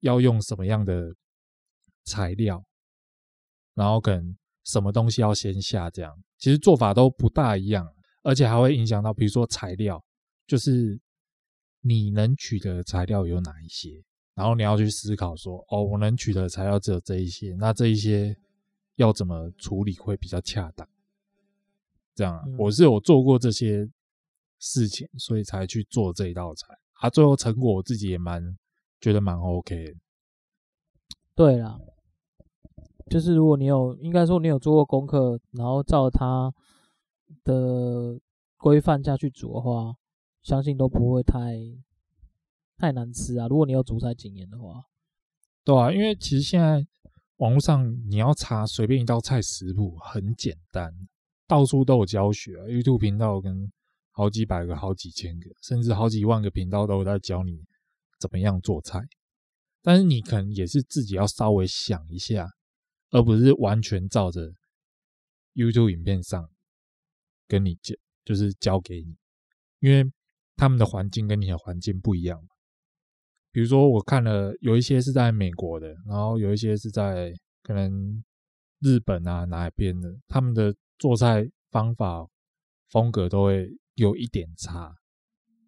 [0.00, 1.14] 要用什么样的
[2.04, 2.64] 材料，
[3.74, 7.86] 然后可能什么东西要先下，这样其实做法都不大一样，
[8.22, 10.04] 而且还会影响到，比如说材料，
[10.46, 11.00] 就是
[11.80, 14.02] 你能取得的材料有哪一些。
[14.36, 18.36] 然后你要去思考说，哦，我能取得材料只有这一些，那这一些
[18.96, 20.86] 要怎么处理会比较恰当？
[22.14, 23.90] 这样，嗯、我是有做过这些
[24.58, 26.78] 事情，所以才去做这一道菜。
[27.00, 28.58] 啊，最后成果我自己也蛮
[29.00, 29.94] 觉得蛮 OK 的。
[31.34, 31.80] 对啦，
[33.08, 36.52] 就是如果你有，应该说你有做过功课，然后照他
[37.42, 38.20] 的
[38.58, 39.94] 规范下去煮的话，
[40.42, 41.56] 相信都不会太。
[42.78, 43.48] 太难吃啊！
[43.48, 44.84] 如果你有煮菜经验的话，
[45.64, 46.86] 对啊，因为其实现在
[47.36, 50.92] 网络上你要查随便一道菜食谱很简单，
[51.46, 53.72] 到处都有教学啊，YouTube 频道跟
[54.10, 57.64] 好几百个、好几千个，甚至好几万个频道都在教你
[58.18, 59.00] 怎么样做菜。
[59.82, 62.48] 但是你可能也是自己要稍微想一下，
[63.10, 64.52] 而不是完全照着
[65.54, 66.50] YouTube 影片上
[67.46, 69.16] 跟你教，就是教给你，
[69.80, 70.10] 因为
[70.56, 72.48] 他们的环境跟你的环境不一样嘛。
[73.56, 78.22] 比如说，我看了有一些是在美国的，然后有一些是在可能
[78.80, 82.28] 日本啊哪一边的，他们的做菜方法
[82.90, 84.94] 风格都会有一点差，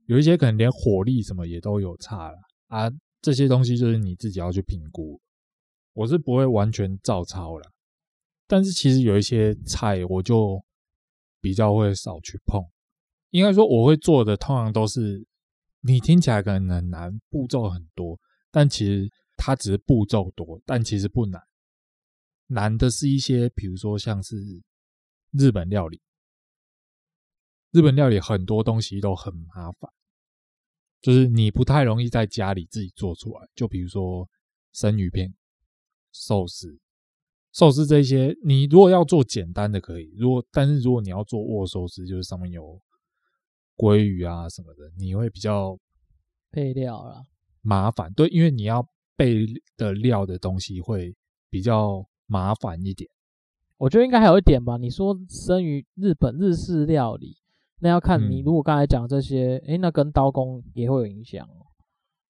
[0.04, 2.92] 有一些可能连火力什么也都有差了啊。
[3.22, 5.18] 这些东西就是你自己要去评估，
[5.94, 7.72] 我是不会完全照抄了，
[8.46, 10.62] 但是其实有一些菜我就
[11.40, 12.62] 比较会少去碰，
[13.30, 15.26] 应该说我会做的通常都是。
[15.80, 18.18] 你听起来可能很难，步骤很多，
[18.50, 21.40] 但其实它只是步骤多，但其实不难。
[22.48, 24.36] 难的是一些，比如说像是
[25.32, 26.00] 日本料理，
[27.70, 29.90] 日本料理很多东西都很麻烦，
[31.00, 33.48] 就是你不太容易在家里自己做出来。
[33.54, 34.28] 就比如说
[34.72, 35.32] 生鱼片、
[36.12, 36.80] 寿司、
[37.52, 42.82] 寿司这些，你如果要做简单的可以，如果但是如果你要做握寿司，就是上面有。
[43.78, 45.78] 鲑鱼啊什么的，你会比较
[46.50, 47.24] 备料啦，
[47.62, 48.12] 麻烦。
[48.12, 48.84] 对，因为你要
[49.16, 51.14] 备的料的东西会
[51.48, 53.08] 比较麻烦一点。
[53.76, 54.76] 我觉得应该还有一点吧。
[54.76, 57.36] 你说生于日本日式料理，
[57.78, 61.48] 那要看你如果刚才讲这些，哎、嗯，那跟刀工也会有影响。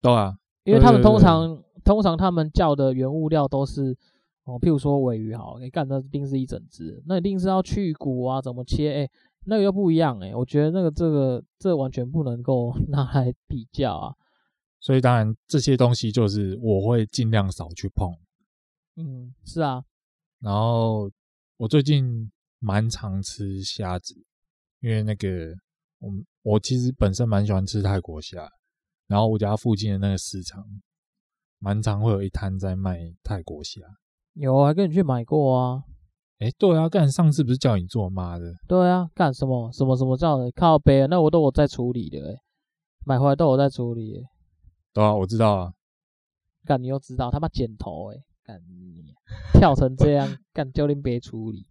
[0.01, 3.97] 对啊，因为他们通常通常他们叫的原物料都是
[4.45, 9.03] 哦，譬如说尾鱼好，你干的一定是一整只，那一定是要去骨啊，怎么切？
[9.03, 9.11] 哎。
[9.45, 14.15] 那个又不一样诶、欸，我觉得那个这个这完全不能够 拿来比较啊。
[14.81, 18.13] 所以当然这些东西就是我会尽量少去碰。
[18.97, 19.85] 嗯，是啊。
[20.41, 21.11] 然后
[21.57, 24.15] 我最近蛮常吃虾子，
[24.81, 25.55] 因为那个
[25.99, 26.11] 我
[26.43, 28.51] 我其实本身蛮喜欢吃泰国虾，
[29.07, 30.65] 然后我家附近的那个市场
[31.59, 33.81] 蛮常会有一摊在卖泰国虾。
[34.35, 35.85] 有，还跟你去买过啊。
[36.43, 38.53] 哎，对啊，干上次不是叫你做妈的？
[38.67, 41.07] 对啊，干什么什么什么叫的靠背啊？
[41.09, 42.35] 那我都我在处理的，哎
[43.07, 44.25] 买回来都我在处理诶。
[44.93, 45.73] 对啊，我知道啊。
[46.65, 49.15] 干你又知道他妈剪头哎干你
[49.53, 51.65] 跳成这样，干教练别处理，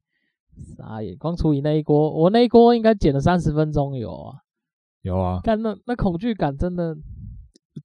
[0.78, 4.38] 傻眼，光处理那一锅，我那一锅应该剪了三十分钟有啊。
[5.02, 5.42] 有啊。
[5.42, 6.96] 干那那恐惧感真的，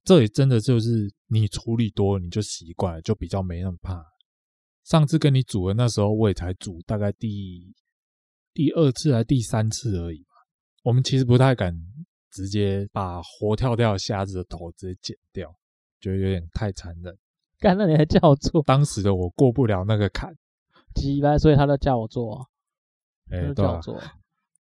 [0.05, 4.05] 这也真的就是你处理多了你就习惯了，就比较没那么怕。
[4.87, 7.75] 上次跟你煮的那时候，我也才煮大概第
[8.53, 10.27] 第二次还是第三次而已嘛。
[10.81, 11.77] 我们其实不太敢
[12.31, 15.53] 直接把活跳跳虾子的头直接剪掉，
[15.99, 17.13] 觉得有点太残忍。
[17.59, 18.63] 干，那你还叫我做？
[18.63, 20.33] 当时的我过不了那个坎，
[20.95, 22.47] 鸡掰，所以他都叫我做。
[23.29, 23.81] 哎、欸，对啊，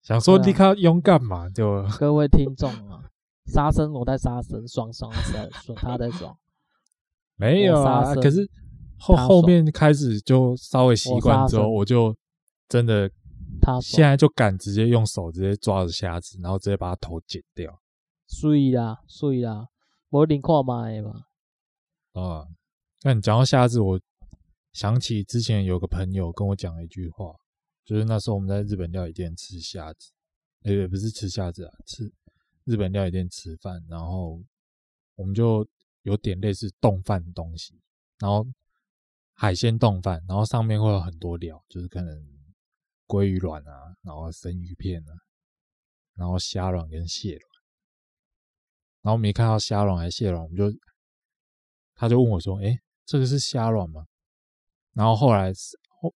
[0.03, 3.03] 想说立刻勇敢嘛，就 各位听众啊，
[3.47, 6.33] 杀生我在杀生，爽爽在爽，他在爽，
[7.35, 8.49] 没有啊，可是。
[9.05, 12.15] 后后面开始就稍微习惯之后，我就
[12.69, 13.11] 真的，
[13.61, 17.81] 他现在就敢直接用手直接抓着虾子，然后直接把它头剪掉。
[18.29, 19.67] 水啦，水啦，
[20.09, 21.25] 我领矿买嘛。
[22.13, 22.47] 啊，
[23.01, 23.99] 那你讲到虾子，我
[24.71, 27.25] 想起之前有个朋友跟我讲了一句话，
[27.83, 30.11] 就是那时候我们在日本料理店吃虾子，
[30.63, 32.09] 诶，不是吃虾子啊，吃
[32.63, 34.41] 日本料理店吃饭，然后
[35.15, 35.67] 我们就
[36.03, 37.77] 有点类似冻饭的东西，
[38.19, 38.47] 然后。
[39.35, 42.15] 海鲜冻饭，然后上面会有很多料，就是可能
[43.07, 45.11] 鲑鱼卵啊，然后生鱼片啊，
[46.13, 47.41] 然后虾卵跟蟹卵。
[49.01, 50.65] 然后我们一看到虾卵还是蟹卵，我们就
[51.95, 54.05] 他就问我说：“哎，这个是虾卵吗？”
[54.93, 55.51] 然后后来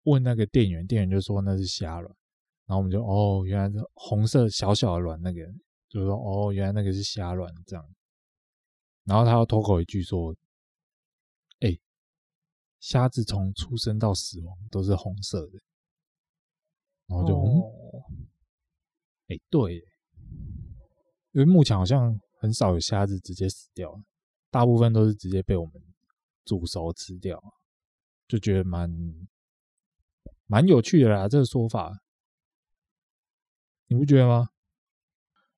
[0.03, 2.15] 问那个店员，店员就说那是虾卵。
[2.65, 5.41] 然后我们就哦，原来是红色小小的卵，那个
[5.89, 7.85] 就是说哦，原来那个是虾卵这样。
[9.03, 10.35] 然后他又脱口一句说。
[12.79, 15.59] 虾子从出生到死亡都是红色的，
[17.07, 18.03] 然后就，哎、哦
[19.29, 19.75] 欸，对，
[21.31, 23.99] 因为目前好像很少有虾子直接死掉，
[24.51, 25.73] 大部分都是直接被我们
[26.45, 27.41] 煮熟吃掉，
[28.27, 28.89] 就觉得蛮
[30.45, 31.91] 蛮有趣的啦，这个说法，
[33.87, 34.49] 你不觉得吗？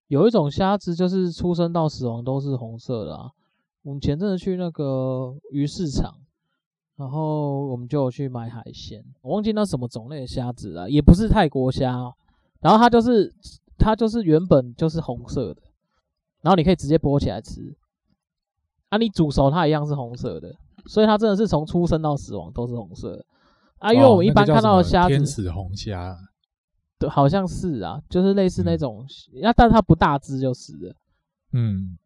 [0.08, 3.30] 有一种虾子就是出生到死亡都是红色的啊，
[3.82, 6.22] 我们前阵子去那个鱼市场。
[7.00, 12.14] 然后我们就去买海鲜，我忘记那什么种类的虾子了，也不是泰国虾哦。
[12.60, 13.34] 然后它就是
[13.78, 15.62] 它就是原本就是红色的，
[16.42, 17.74] 然后你可以直接剥起来吃。
[18.90, 20.54] 啊，你煮熟它一样是红色的，
[20.88, 23.26] 所以它真的是从出生到死亡都是红色的。
[23.78, 26.18] 啊，因为我们一般看到的虾子，天使红虾，
[26.98, 29.06] 对，好像是啊，就是类似那种，
[29.42, 30.94] 那、嗯、但它不大只就是了。
[31.54, 31.98] 嗯，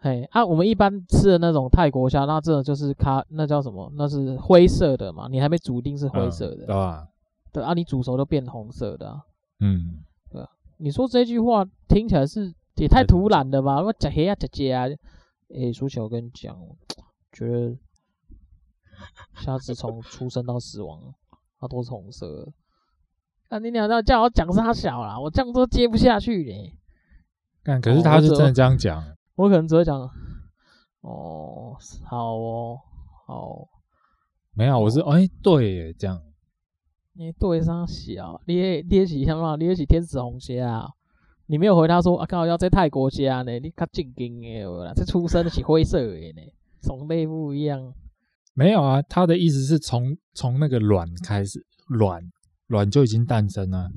[0.00, 3.90] 嘿啊，我们一般吃的那种泰国虾，那这就是咖，那叫什么？
[3.96, 5.26] 那是灰色的嘛？
[5.28, 7.08] 你还没煮定是灰色的，对吧？
[7.52, 9.22] 对啊，你煮熟就变红色的、啊。
[9.60, 10.48] 嗯，对啊。
[10.76, 13.82] 你说这句话听起来是也太突然了吧？
[13.82, 14.86] 我吃黑啊，姐姐啊。
[15.48, 16.56] 诶，舒淇，我跟你讲，
[17.32, 17.76] 觉得
[19.34, 21.14] 虾子从出生到死亡，
[21.58, 22.52] 它都是红色的。
[23.48, 25.18] 那你俩要叫我讲啥小啦？
[25.18, 26.78] 我这样都接不下去嘞。
[27.64, 30.00] 但可是他是真的这样讲、哦，我可能只会讲，
[31.02, 32.80] 哦，好哦，
[33.24, 33.68] 好。
[34.52, 36.20] 没有，我是哎、欸，对耶，这样。
[37.12, 38.40] 你对啥小？
[38.46, 39.56] 你你是什么？
[39.56, 40.88] 你是天使红虾啊？
[41.46, 43.60] 你没有回他说啊，刚好要在泰国虾呢？
[43.60, 46.42] 你较正经的啦，这出生的是灰色的呢，
[46.82, 47.94] 种类不一样。
[48.54, 52.20] 没有啊，他的意思是从从那个卵开始，卵
[52.66, 53.88] 卵就已经诞生了，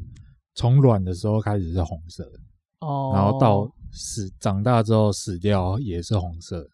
[0.53, 2.39] 从卵的时候开始是红色的，
[2.81, 6.69] 哦，然后到死长大之后死掉也是红色，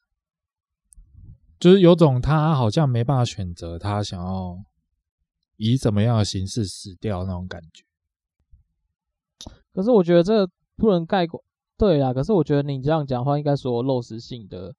[1.60, 4.64] 就是有种他好像没办法选择，他想要
[5.58, 7.84] 以怎么样的形式死掉那种感觉。
[9.74, 10.52] 可是我觉得这个。
[10.80, 11.44] 不能概括，
[11.76, 12.14] 对啊。
[12.14, 14.76] 可是我觉得你这样讲话，应该说肉食性的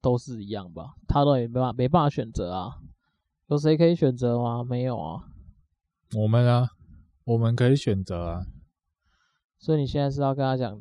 [0.00, 0.94] 都是一样吧？
[1.06, 2.78] 他都也没办法，没办法选择啊。
[3.48, 4.64] 有谁可以选择吗？
[4.64, 5.28] 没有啊。
[6.16, 6.70] 我们啊，
[7.24, 8.46] 我们可以选择啊。
[9.58, 10.80] 所以你现在是要跟他讲，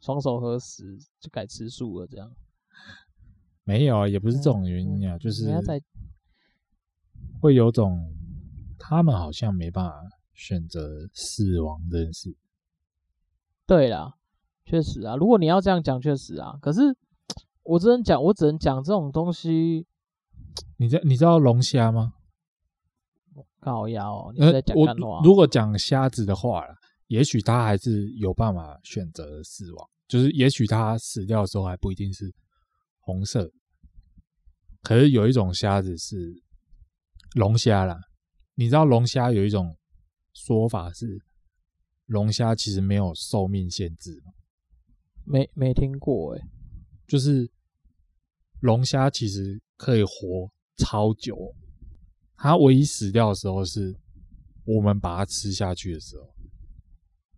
[0.00, 2.30] 双手合十就改吃素了，这样？
[3.62, 5.50] 没有啊，也不是这种原因啊，嗯、就是
[7.40, 8.12] 会有种
[8.78, 10.02] 他们好像没办法
[10.34, 12.34] 选择死亡这件事。
[13.66, 14.14] 对啦，
[14.64, 15.16] 确实啊。
[15.16, 16.58] 如果你要这样讲，确实啊。
[16.60, 16.80] 可是
[17.62, 19.86] 我只能讲，我只能讲这种东西。
[20.76, 22.14] 你知你知道龙虾吗？
[23.60, 24.76] 靠腰哦，你在讲。
[25.22, 26.66] 如果讲虾子的话，
[27.06, 32.32] 也许他还是有办法选择死亡，就是也许他死掉的时候还不一定是
[33.00, 33.50] 红色。
[34.82, 36.42] 可是有一种虾子是
[37.34, 37.98] 龙虾啦，
[38.54, 39.76] 你知道龙虾有一种
[40.32, 41.22] 说法是。
[42.08, 44.22] 龙虾其实没有寿命限制，
[45.24, 46.46] 没没听过哎、欸，
[47.06, 47.50] 就是
[48.60, 51.34] 龙虾其实可以活超久，
[52.36, 53.98] 它唯一死掉的时候是
[54.66, 56.33] 我们把它吃下去的时候，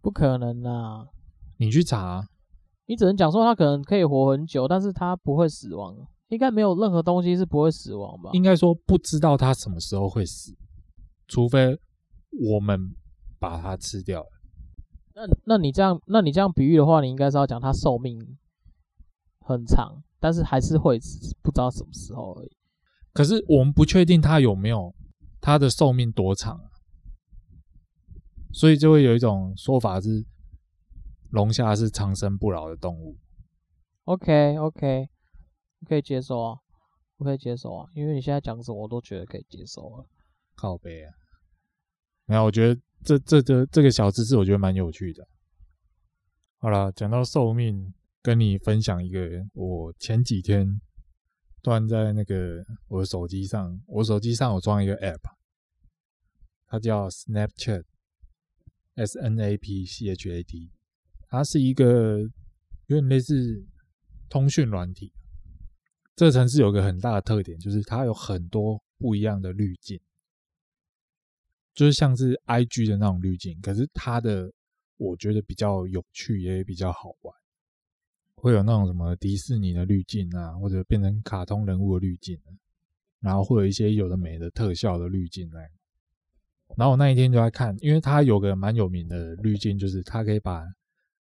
[0.06, 1.04] 不可能啊！
[1.56, 2.24] 你去查，
[2.86, 5.96] 你只能讲说他可能可以活很久，但是他不会死亡，
[6.28, 8.30] 应该没有任何东西是不会死亡吧？
[8.32, 10.56] 应该说不知道他什么时候会死，
[11.26, 11.76] 除非
[12.52, 12.78] 我们
[13.40, 14.28] 把它吃掉了。
[15.12, 18.16] 那那你这样，那你这样比喻的话，你应该是要讲它寿命
[19.40, 22.50] 很长，但是还是会死，不知道什么时候而已。
[23.12, 24.94] 可是我们不确定它有没有
[25.40, 26.70] 它的寿命多长啊，
[28.56, 30.24] 所以就会有一种说法是，
[31.30, 33.18] 龙虾是长生不老的动物。
[34.04, 35.10] OK OK，
[35.86, 36.58] 可以接受啊，
[37.18, 40.06] 我可以接受啊，因为你现在讲什么我都觉得可以接受啊。
[40.54, 41.12] 靠北啊，
[42.24, 42.80] 没有，我觉得。
[43.04, 45.28] 这这这这个小知识我觉得蛮有趣的。
[46.56, 47.92] 好了，讲到寿命，
[48.22, 49.20] 跟你分享一个，
[49.52, 50.80] 我前几天
[51.62, 55.20] 突然在那个我的手机上，我手机上有装一个 App，
[56.66, 57.06] 它叫
[58.96, 60.70] S N A P C H A T，
[61.28, 62.18] 它是一个
[62.86, 63.64] 有点类似
[64.28, 65.12] 通讯软体。
[66.14, 70.00] 这个城市有个很大的特点，就是它有很多不一样的滤镜。
[71.74, 74.50] 就是像是 IG 的那种滤镜，可是它的
[74.96, 77.34] 我觉得比较有趣，也比较好玩。
[78.36, 82.40] 会有那种什么迪士尼的滤镜啊，或者变成卡通人物的滤镜，
[83.20, 85.70] 然后会有一些有的没的特效的滤镜来。
[86.76, 90.64] 然后我那一天就在看，因为它有个蛮有名的滤镜，就是它可以把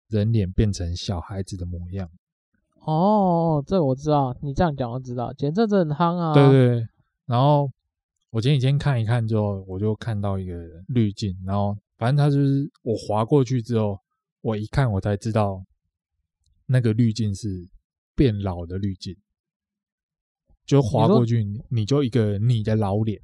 [0.09, 2.09] 人脸变成小孩子的模样。
[2.79, 6.33] 哦，这我知道，你这样讲我知道，前阵子很夯啊。
[6.33, 6.87] 对对，
[7.25, 7.69] 然后。
[8.33, 10.53] 我前几天看一看之后，我就看到一个
[10.87, 13.99] 滤镜，然后反正它就是我划过去之后，
[14.39, 15.61] 我一看我才知道
[16.65, 17.67] 那个滤镜是
[18.15, 19.13] 变老的滤镜，
[20.65, 23.21] 就划过去你，你就一个你的老脸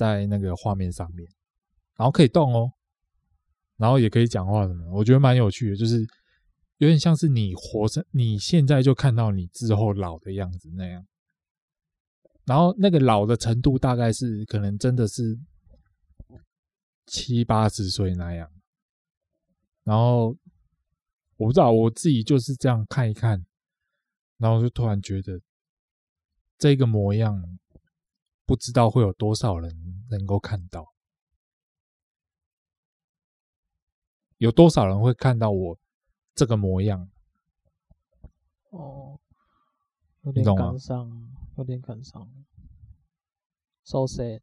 [0.00, 1.28] 在那个画面上面，
[1.94, 2.72] 然后可以动哦，
[3.76, 6.00] 然后也可以讲话什么，我觉得蛮有趣的，就是
[6.78, 11.06] 有点像是你活着，你现在就看到你之后老的样子那样。
[12.46, 15.38] 然后那个老的程度大概是可能真的是
[17.04, 18.50] 七八十岁那样，
[19.84, 20.34] 然后
[21.36, 23.44] 我不知道我自己就是这样看一看，
[24.38, 25.42] 然后就突然觉得
[26.56, 27.59] 这个模样
[28.50, 29.72] 不知道会有多少人
[30.10, 30.92] 能够看到，
[34.38, 35.78] 有多少人会看到我
[36.34, 37.08] 这个模样？
[38.70, 39.20] 哦，
[40.22, 42.28] 有点感伤，有点感伤。
[43.84, 44.40] So sad。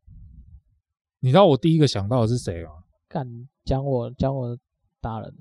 [1.20, 2.86] 你知道我第一个想到的是谁吗？
[3.10, 3.28] 干，
[3.66, 4.58] 讲我讲我
[5.02, 5.36] 大人。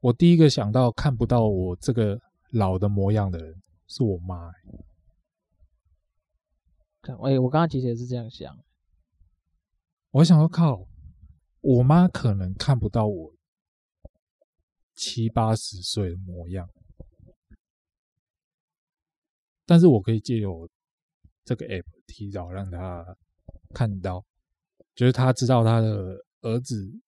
[0.00, 2.18] 我第一个想到看不到我这个
[2.52, 3.54] 老的模样的人
[3.86, 4.84] 是我妈、欸。
[7.02, 8.56] 哎、欸，我刚刚其实也是这样想。
[10.12, 10.86] 我想说，靠，
[11.60, 13.34] 我妈可能看不到我
[14.94, 16.68] 七八十岁的模样，
[19.66, 20.68] 但是我可以借由
[21.44, 23.04] 这个 app 提早让她
[23.74, 24.24] 看到，
[24.94, 27.00] 就是她知道她的儿子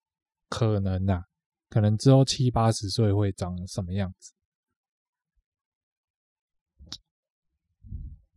[0.48, 1.22] 可能呐、
[1.68, 4.33] 可能之后七八十岁会长什么样子。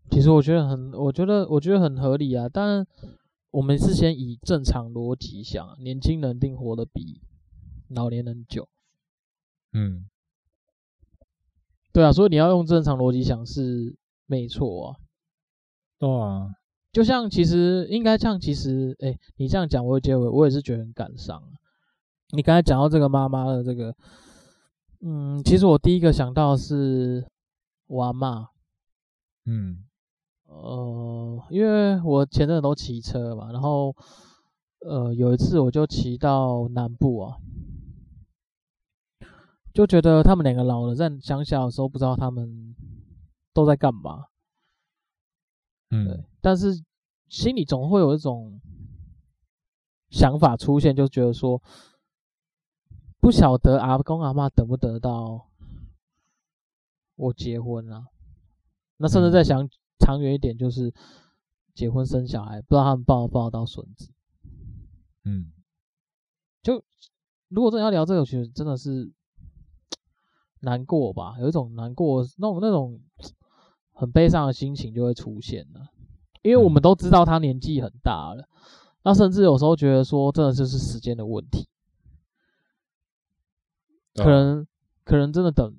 [0.10, 2.48] 其实我觉得很，我觉得我觉得很合理啊。
[2.48, 2.86] 但
[3.52, 7.22] 我们是先以正常逻辑想，年轻人定活得比
[7.90, 8.68] 老年人久。
[9.74, 10.08] 嗯，
[11.92, 13.96] 对啊，所以你要用正常逻辑想是
[14.26, 14.96] 没错啊。
[16.00, 16.56] 对啊，
[16.92, 21.44] 就像其实应该像其实，哎、欸，你这样讲，我结尾我也是觉得很感伤。
[22.32, 23.96] 你刚才讲到这个妈妈的这个，
[25.02, 27.28] 嗯，其实我第一个想到的是
[27.88, 28.50] 我阿妈。
[29.46, 29.84] 嗯。
[30.48, 33.94] 呃，因为我前阵子都骑车嘛，然后
[34.80, 37.38] 呃有一次我就骑到南部啊，
[39.74, 42.74] 就觉得他们两个老了，在乡下的时候不知道他们
[43.54, 44.28] 都在干嘛，
[45.90, 46.82] 嗯，对，但是
[47.28, 48.62] 心里总会有一种
[50.10, 51.62] 想法出现，就觉得说
[53.20, 55.50] 不晓得阿公阿妈等不得到
[57.16, 58.08] 我结婚啊，
[58.96, 59.70] 那甚至在想。
[60.00, 60.94] 长远一点就是
[61.74, 64.12] 结婚生小孩，不知道他们抱不抱得到孙子。
[65.26, 65.52] 嗯，
[66.64, 66.84] 就
[67.50, 69.12] 如果真的要聊这个，其实真的是
[70.62, 73.02] 难过吧，有一种难过那种那种
[73.92, 75.90] 很悲伤的心情就会出现了，
[76.42, 78.48] 因为我们都知道他年纪很大了，
[79.04, 81.68] 那甚至有时候觉得说，真的就是时间的问题，
[84.16, 84.66] 可能
[85.04, 85.76] 可能真的等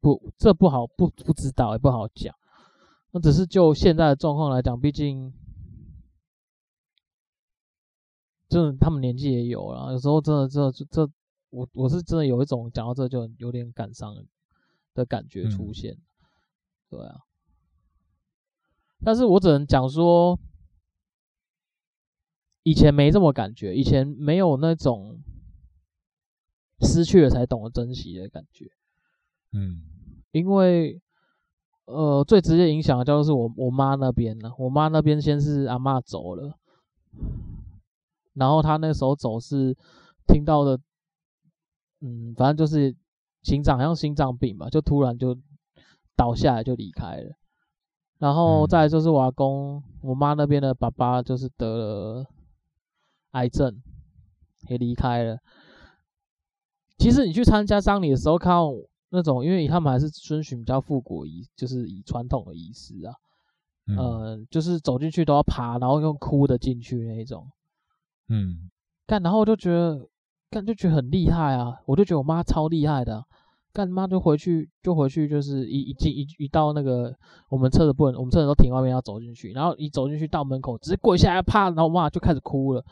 [0.00, 2.34] 不，这不好不不知道也不好讲。
[3.10, 5.32] 那只是就现在的状况来讲，毕竟，
[8.50, 11.10] 真的他们年纪也有了，有时候真的这这
[11.48, 14.14] 我我是真的有一种讲到这就有点感伤
[14.92, 16.28] 的感觉出现，嗯、
[16.90, 17.22] 对啊。
[19.02, 20.38] 但是我只能讲说，
[22.62, 25.22] 以前没这么感觉，以前没有那种
[26.82, 28.70] 失去了才懂得珍惜的感觉，
[29.52, 29.80] 嗯，
[30.32, 31.00] 因为。
[31.90, 34.52] 呃，最直接影响的就是我我妈那边了。
[34.58, 36.52] 我妈那边先是阿嬷走了，
[38.34, 39.74] 然后她那时候走是
[40.26, 40.78] 听到的，
[42.02, 42.94] 嗯，反正就是
[43.42, 45.34] 心脏好像心脏病吧，就突然就
[46.14, 47.34] 倒下来就离开了。
[48.18, 52.26] 然后再来就是我阿公，我妈那边的爸爸就是得了
[53.30, 53.82] 癌症，
[54.68, 55.38] 也离开了。
[56.98, 58.74] 其实你去参加葬礼的时候，看到。
[59.10, 63.14] 那种，因为他们还是遵循比较复古仪，就是以传统的仪式啊，
[63.86, 67.50] 嗯、呃，就是走进去都要爬，然后用哭的进去那一种，
[68.28, 68.70] 嗯，
[69.06, 70.08] 干，然后我就觉得，
[70.50, 73.24] 干就觉得很厉害啊，我就觉得我妈超厉害的、啊，
[73.78, 77.14] 干妈就回去就回去，就是一一进一一到那个
[77.48, 82.84] 我们车子不能，我们车子都停外面要走进去，然后一走进去到门口，直接跪下来啪，然后我妈就开始哭了，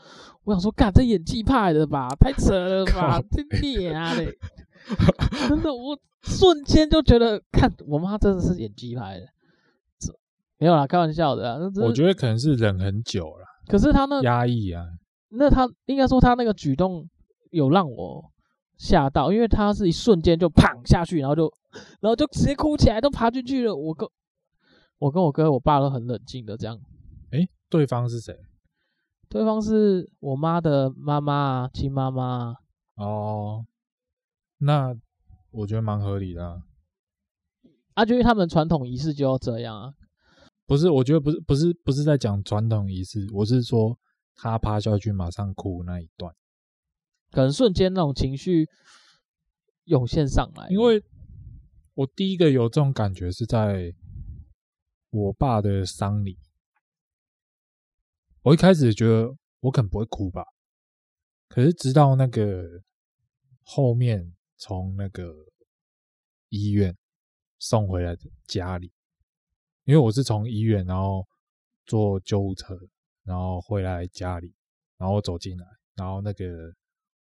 [0.45, 3.21] 我想说，干这演技派的吧，太扯了吧，
[5.49, 9.25] 真的，我瞬间就觉得，看我妈真的是演技派的，
[9.99, 10.13] 这
[10.57, 11.59] 没有啦，开玩笑的啊。
[11.83, 14.85] 我觉得可能是忍很久了，可是他那压抑啊，
[15.31, 17.09] 那他应该说他那个举动
[17.51, 18.31] 有让我
[18.77, 21.51] 吓到，因为他是一瞬间就砰下去，然后就
[21.99, 23.75] 然后就直接哭起来，都爬进去了。
[23.75, 24.07] 我跟
[24.99, 26.79] 我跟我哥、我爸都很冷静的这样。
[27.31, 28.37] 哎、欸，对方是谁？
[29.29, 32.55] 对方是我妈的妈妈，亲妈妈。
[32.95, 33.65] 哦。
[34.59, 34.95] 那
[35.51, 36.63] 我觉得蛮合理的啊，
[37.93, 39.93] 啊，就因为他们传统仪式就要这样啊。
[40.65, 43.97] 不是，我觉得不是，不是，不是在讲传统仪式，我是说
[44.35, 46.33] 他趴下去马上哭那一段，
[47.31, 48.67] 可能瞬间那种情绪
[49.85, 50.67] 涌现上来。
[50.69, 51.03] 因为
[51.93, 53.93] 我第一个有这种感觉是在
[55.09, 56.37] 我爸的丧礼，
[58.41, 60.43] 我一开始觉得我可能不会哭吧，
[61.47, 62.63] 可是直到那个
[63.63, 64.33] 后面。
[64.59, 65.31] 从那个
[66.49, 66.97] 医院
[67.59, 68.91] 送回来的家里，
[69.83, 71.27] 因为我是从医院，然后
[71.85, 72.75] 坐救护车，
[73.23, 74.51] 然后回来家里，
[74.97, 76.43] 然后走进来，然后那个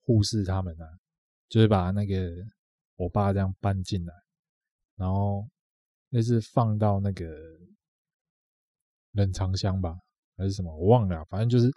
[0.05, 0.85] 护士他们呢，
[1.49, 2.31] 就是把那个
[2.95, 4.13] 我爸这样搬进来，
[4.95, 5.49] 然后
[6.09, 7.25] 那是放到那个
[9.11, 9.99] 冷藏箱吧，
[10.37, 10.73] 还是什么？
[10.77, 11.71] 我忘了，反正就是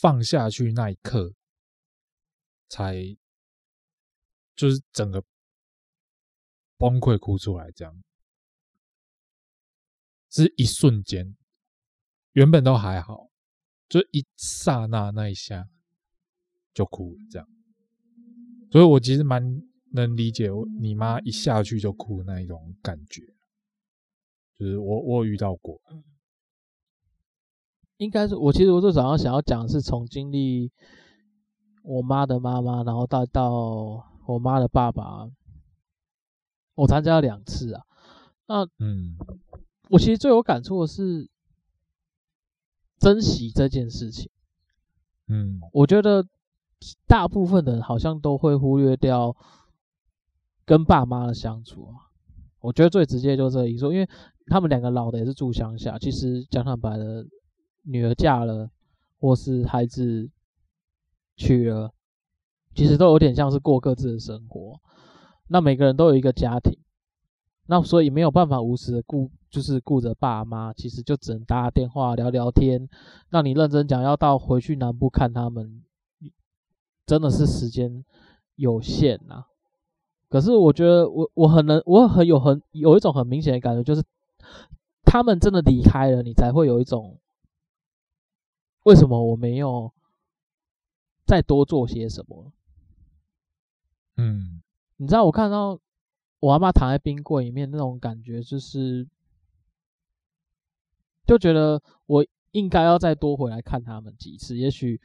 [0.00, 1.34] 放下去那一刻，
[2.68, 2.94] 才
[4.54, 5.24] 就是整个
[6.76, 8.02] 崩溃哭出来，这样
[10.30, 11.36] 是一瞬间，
[12.32, 13.30] 原本都还好，
[13.88, 15.68] 就一刹那那一下
[16.72, 17.48] 就哭了，这样。
[18.70, 19.62] 所以我其实蛮
[19.92, 20.48] 能理解
[20.80, 23.22] 你妈一下去就哭的那一种感觉，
[24.58, 25.80] 就是我我有遇到过。
[27.98, 30.72] 应该是我其实我最早上想要讲的是从经历
[31.84, 35.30] 我妈的妈妈，然后到到我妈的爸爸，
[36.74, 37.82] 我参加了两次啊。
[38.46, 39.16] 那嗯，
[39.90, 41.28] 我其实最有感触的是
[42.98, 44.30] 珍惜这件事情。
[45.28, 46.26] 嗯，我觉得
[47.06, 49.36] 大部分的人好像都会忽略掉
[50.64, 52.10] 跟爸妈的相处啊。
[52.60, 54.08] 我觉得最直接就是这一说，因为
[54.46, 57.26] 他们两个老的也是住乡下，其实讲坦白的。
[57.84, 58.70] 女儿嫁了，
[59.18, 60.30] 或是孩子
[61.34, 61.92] 娶了，
[62.76, 64.78] 其实都有点像是过各自的生活。
[65.48, 66.78] 那每个人都有一个家庭，
[67.66, 72.88] 那所以没有办法无时的顾，就是顾着爸妈，其实就只能打打电话聊聊天。
[73.30, 75.82] 那你认真讲，要到回去南部看他们，
[77.06, 78.04] 真的是时间
[78.56, 79.44] 有限呐。
[80.28, 84.02] 可是我觉得我我很能，我很有很有一种很明显的感觉，就是
[85.04, 87.18] 他们真的离开了，你才会有一种。
[88.84, 89.92] 为什么我没有
[91.24, 92.52] 再多做些什么？
[94.16, 94.60] 嗯，
[94.96, 95.78] 你知道我看到
[96.40, 99.06] 我阿妈躺在冰柜里面那种感觉，就是
[101.24, 105.00] 就觉得我应该要再多回来看他们几次，也许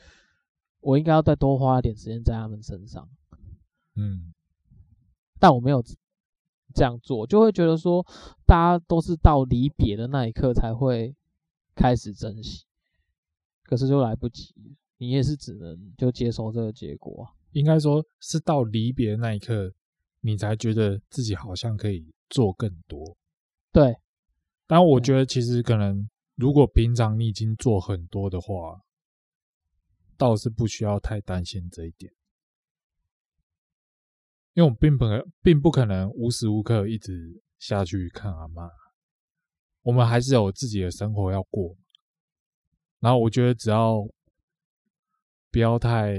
[0.79, 3.09] 我应该要再多花一点时间在他们身上。
[3.95, 4.33] 嗯，
[5.39, 5.83] 但我没有
[6.73, 8.05] 这样做，就会觉得说，
[8.45, 11.15] 大家都是到离别的那一刻才会
[11.75, 12.65] 开始珍惜。
[13.63, 14.53] 可是就来不及，
[14.97, 17.27] 你也是只能就接受这个结果。
[17.51, 19.73] 应该说是到离别的那一刻，
[20.21, 23.17] 你才觉得自己好像可以做更多。
[23.71, 23.97] 对，
[24.67, 28.81] 但我觉得其实可能，如果平常你已经做很多的话，
[30.17, 32.11] 倒是不需要太担心这一点，
[34.53, 35.05] 因为我们并不
[35.41, 38.69] 并不可能无时无刻一直下去看阿妈，
[39.83, 41.75] 我们还是有自己的生活要过。
[42.99, 44.03] 然后我觉得只要
[45.51, 46.15] 不要太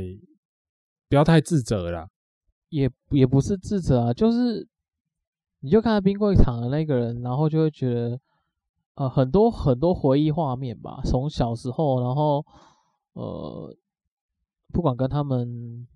[1.09, 2.09] 不要太自责啦，
[2.69, 4.69] 也也不是自责啊，就是
[5.59, 8.21] 你就看到冰柜躺的那个人，然后就会觉得
[8.95, 12.47] 呃很多很多回忆画面吧，从小时候，然后
[13.15, 13.77] 呃
[14.73, 15.87] 不管跟他们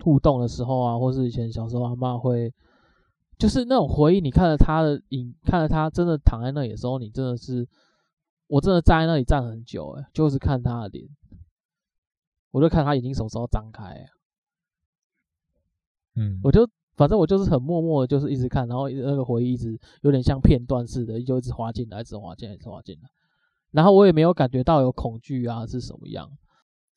[0.00, 2.52] 互动的时候啊，或是以前小时候阿妈会，
[3.38, 7.68] 就是那种回忆，你看着他的影，看着他真的躺在那里的时候，你真的是。
[8.52, 11.08] 我真的站在那里站很久，哎，就是看他的脸，
[12.50, 14.04] 我就看他眼睛什么时候张开，
[16.16, 23.08] 嗯，我就反正我就是很默默的，就是一直看，然后那个回忆一直有点像片段似的，就一直滑进来，一直滑进来，一直滑进来，
[23.70, 26.28] 然后我也没有感觉到有恐惧啊，是什么样？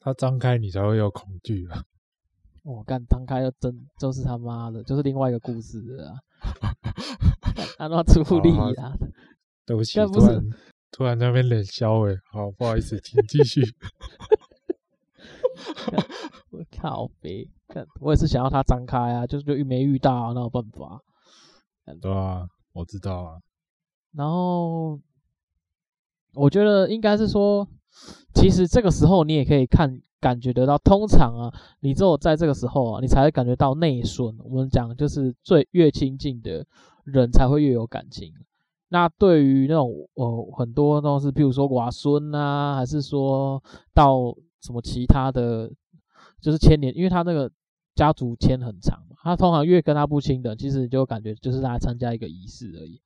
[0.03, 1.81] 他张开你才会有恐惧啊！
[2.63, 6.19] 我干张开又真就是他妈的，就是另外一个故事啊！
[7.77, 8.93] 他妈出力啊！
[9.65, 10.41] 对不起，不是。
[10.91, 13.61] 突然在那边冷笑诶，好，不好意思，请继续。
[16.51, 17.49] 我靠北，
[17.99, 21.01] 我也是想要他张开啊，就是就没遇到啊，那有办法。
[22.01, 23.39] 对啊，我知道啊。
[24.11, 24.99] 然后
[26.35, 27.67] 我觉得应该是说，
[28.33, 34.35] 其实这个时候你也可以看感觉得到，通常啊，你只有在这个时候啊，你才会感觉到内顺。
[34.43, 36.65] 我们讲就是最越亲近的
[37.03, 38.33] 人才会越有感情。
[38.89, 43.61] 那对于那种呃很多都是，譬如说外孙啊，还是说
[43.93, 45.71] 到什么其他的，
[46.39, 47.51] 就是牵连，因为他那个
[47.95, 53.01] 家族牵很长嘛，他通常越跟他不亲的，其实你就感觉就是来参加一个仪式而已。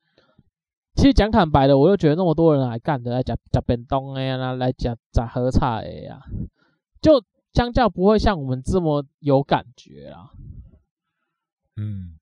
[0.98, 6.20] 其实讲坦白的，我又觉得那么多人来干的，来讲讲便当的呀，来讲讲喝茶的呀，
[7.00, 7.22] 就
[7.52, 10.32] 相较不会像我们这么有感觉啊。
[11.76, 12.18] 嗯，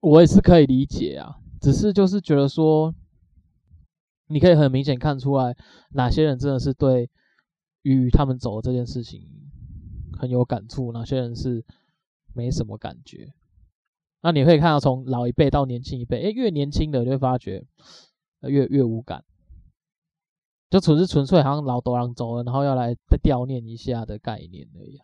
[0.00, 1.38] 我也是可以理解啊。
[1.62, 2.94] 只是就是觉得说，
[4.26, 5.56] 你可以很明显看出来
[5.92, 7.08] 哪些人真的是对
[7.80, 9.26] 于他们走的这件事情
[10.18, 11.64] 很有感触，哪些人是
[12.34, 13.32] 没什么感觉。
[14.22, 17.66] 那你可以看到从老一辈到年轻一辈，诶，越年轻的就会发觉
[18.42, 19.24] 越越无感，
[20.70, 24.98] 就纯是纯粹好像老多人走了，然后要来再悼念一下的概念而已。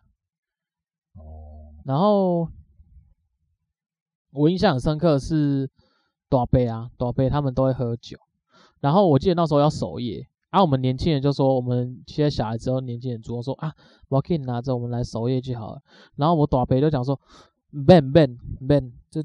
[1.15, 2.47] 哦，然后
[4.31, 5.69] 我印象很深刻的是
[6.29, 8.17] 大伯啊，大伯他们都会喝酒。
[8.79, 13.75] 然后我记得那时候要守夜，啊，我们年轻人就说，我们现在小孩子都年轻人主动说啊，
[14.07, 15.81] 我可以拿着我们来守夜就好了。
[16.15, 17.19] 然后我大伯就讲说，
[17.71, 19.23] 免免免，这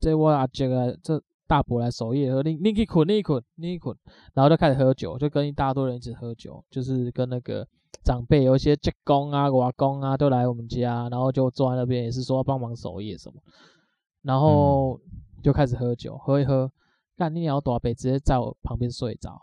[0.00, 1.22] 这我阿这个这。
[1.46, 3.94] 大伯来守夜，和你你去困，你去困，你去困，
[4.32, 7.68] 然后就开始喝酒，就跟一大堆人一起喝酒，就是跟那个
[8.02, 13.38] 长辈有一些职工啊、外公啊都来我们家，然后就坐在那边，也是说要帮忙守夜什么，
[14.22, 14.98] 然后
[15.42, 16.72] 就开始喝酒，喝一喝，
[17.18, 19.38] 干你鸟大伯直接在我旁边睡着。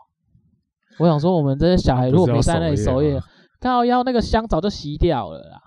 [0.98, 3.22] 我想说，我们这些小孩如果没在那里守夜，
[3.60, 5.62] 刚好要那个香早就熄掉了啦。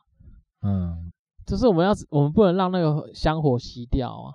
[0.63, 1.13] 嗯，
[1.45, 4.33] 就是我们要，我们不能让那个香火熄掉啊。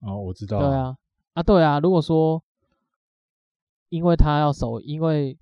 [0.00, 0.58] 哦，我知道。
[0.58, 0.96] 对啊，
[1.32, 2.42] 啊对啊，如果说
[3.88, 5.38] 因为他要守，因为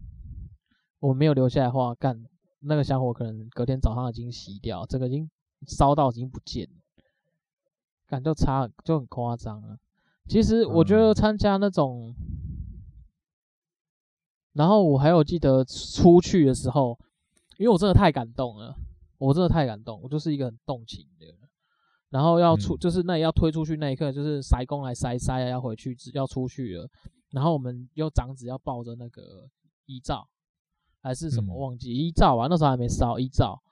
[1.00, 2.24] 我没有留下来的话，干
[2.60, 5.28] 那个香火可能隔天早上已经熄掉，这个已经
[5.66, 6.76] 烧到已经不见了，
[8.06, 9.78] 感就差就很夸张了。
[10.28, 12.82] 其实我觉得参加那种，嗯、
[14.52, 16.96] 然后我还有记得出去的时候，
[17.58, 18.76] 因为我真的太感动了，
[19.26, 21.36] 我真的太感动，我就是一个很动情的人。
[22.10, 26.88] 然后要出，就是那要推出去那一刻，就是塞工来塞塞啊，要回去要出去了。
[27.30, 29.48] 然后我们又长子要抱着那个
[29.86, 30.28] 遗照，
[31.00, 32.48] 还是什么忘记遗照啊？
[32.50, 33.62] 那时候还没烧遗照。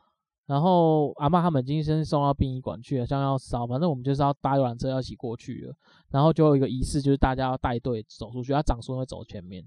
[0.46, 5.74] 然后阿嬷他们已经先送到殡仪馆去了，像要烧，反正我们就是要搭游览车要一起过去了。
[6.10, 9.64] 然后就有一个仪式，就是大家要带队走出去，他长孙会走前面，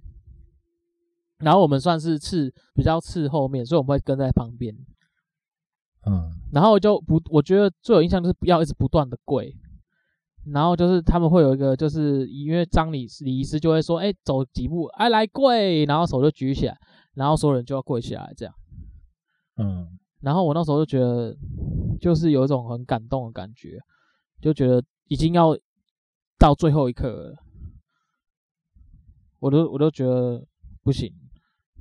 [1.38, 4.76] 然后我们算是次比较次后面，所以我们会跟在旁边。
[6.06, 9.56] 嗯，然后就不，我觉得最有印象就是不要一直不断的跪，
[10.52, 16.78] 然后就是他们会有一个，就是因为张礼礼仪师就会说，哎，走几步，哎，来跪，然后手就举起来，
[17.14, 18.54] 然后所有人就要跪下来，这样。
[19.56, 21.38] 嗯，然后我那时候就觉得，
[22.02, 23.80] 就是有一种很感动的感觉，
[24.42, 25.58] 就觉得已经要
[26.38, 27.38] 到最后一刻了，
[29.40, 30.46] 我都我都觉得
[30.84, 31.10] 不行，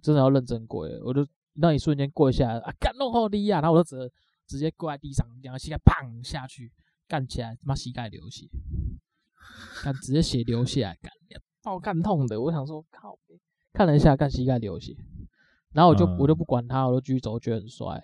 [0.01, 1.27] 真的要认真跪，我就。
[1.55, 3.61] 那一瞬间跪下来啊，干弄好厉啊！
[3.61, 4.13] 然后我就直
[4.47, 6.73] 直接跪在地上，两个膝盖砰下去，
[7.07, 8.47] 干起来，他妈膝盖流血，
[9.85, 11.13] 干直接血流下来，干，
[11.63, 12.41] 把我干痛的。
[12.41, 13.19] 我想说，靠，
[13.73, 14.97] 看了一下，干膝盖流血，
[15.73, 18.03] 然后我就、嗯、我就不管他，我就继续走，觉得很帅，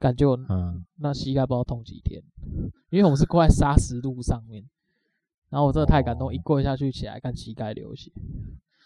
[0.00, 2.20] 感觉我、嗯、那膝盖不知道痛几天，
[2.90, 4.68] 因为我们是跪在砂石路上面，
[5.50, 8.10] 然后我真的太感动，哦、一跪下去起来，干膝盖流血，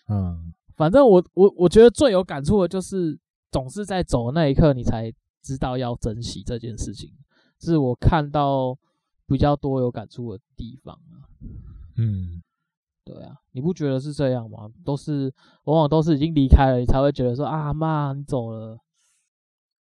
[0.08, 3.18] 嗯，反正我我我觉得最有感触的就是。
[3.52, 7.12] 总是在走的那一刻，你才知道要珍惜这件事情，
[7.60, 8.76] 是我看到
[9.26, 11.28] 比较多有感触的地方啊。
[11.96, 12.42] 嗯，
[13.04, 14.70] 对啊，你不觉得是这样吗？
[14.82, 15.32] 都是
[15.64, 18.78] 往往都是已经离开了，你才会觉得说啊妈，你走了。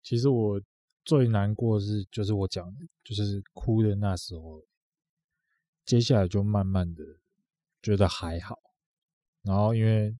[0.02, 0.60] 其实我
[1.04, 4.60] 最难过的是，就是我讲，就是哭的那时候，
[5.84, 7.04] 接下来就慢慢的
[7.80, 8.58] 觉得还好。
[9.42, 10.16] 然后因为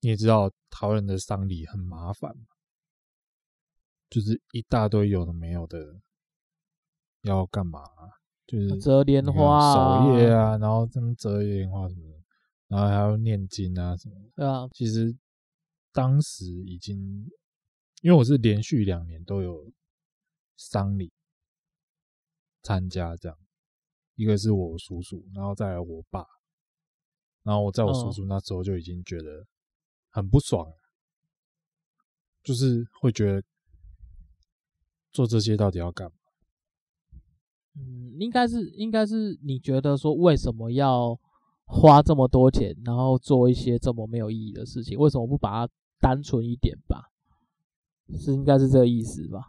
[0.00, 2.44] 你也知道，台湾人的丧礼很麻烦嘛。
[4.08, 6.00] 就是一大堆有的没有的，
[7.22, 7.80] 要干嘛？
[8.46, 12.22] 就是折莲花、守夜啊，然后这么折莲花什么的，
[12.68, 14.30] 然后还要念经啊什么的。
[14.36, 15.16] 对啊，其实
[15.92, 16.96] 当时已经，
[18.02, 19.72] 因为我是连续两年都有
[20.56, 21.12] 丧礼
[22.62, 23.36] 参加，这样
[24.14, 26.24] 一个是我叔叔，然后再来我爸，
[27.42, 29.44] 然后我在我叔叔那时候就已经觉得
[30.10, 30.72] 很不爽，
[32.44, 33.42] 就是会觉得。
[35.16, 36.12] 做这些到底要干嘛？
[37.74, 41.18] 嗯，应该是应该是你觉得说，为什么要
[41.64, 44.98] 花这么多钱，然后做一些这么没有意义的事情？
[44.98, 47.10] 为什么不把它单纯一点吧？
[48.18, 49.40] 是应该是这个意思吧？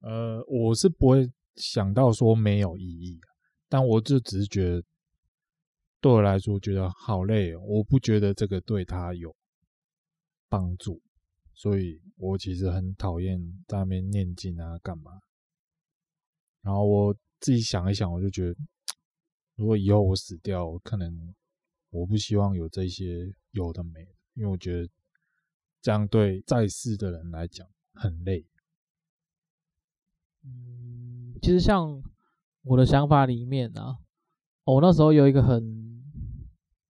[0.00, 3.20] 呃，我是不会想到说没有意义，
[3.68, 4.82] 但我就只是觉得
[6.00, 9.32] 对我来说觉得好累哦，我不觉得这个对他有
[10.48, 11.00] 帮助。
[11.60, 13.38] 所以我其实很讨厌
[13.68, 15.20] 在那边念经啊，干嘛？
[16.62, 18.56] 然后我自己想一想，我就觉得，
[19.56, 21.34] 如果以后我死掉，可能
[21.90, 24.88] 我不希望有这些有的没的，因为我觉得
[25.82, 28.46] 这样对在世的人来讲很累。
[30.42, 32.02] 嗯，其实像
[32.62, 33.98] 我的想法里面啊，
[34.64, 36.02] 我那时候有一个很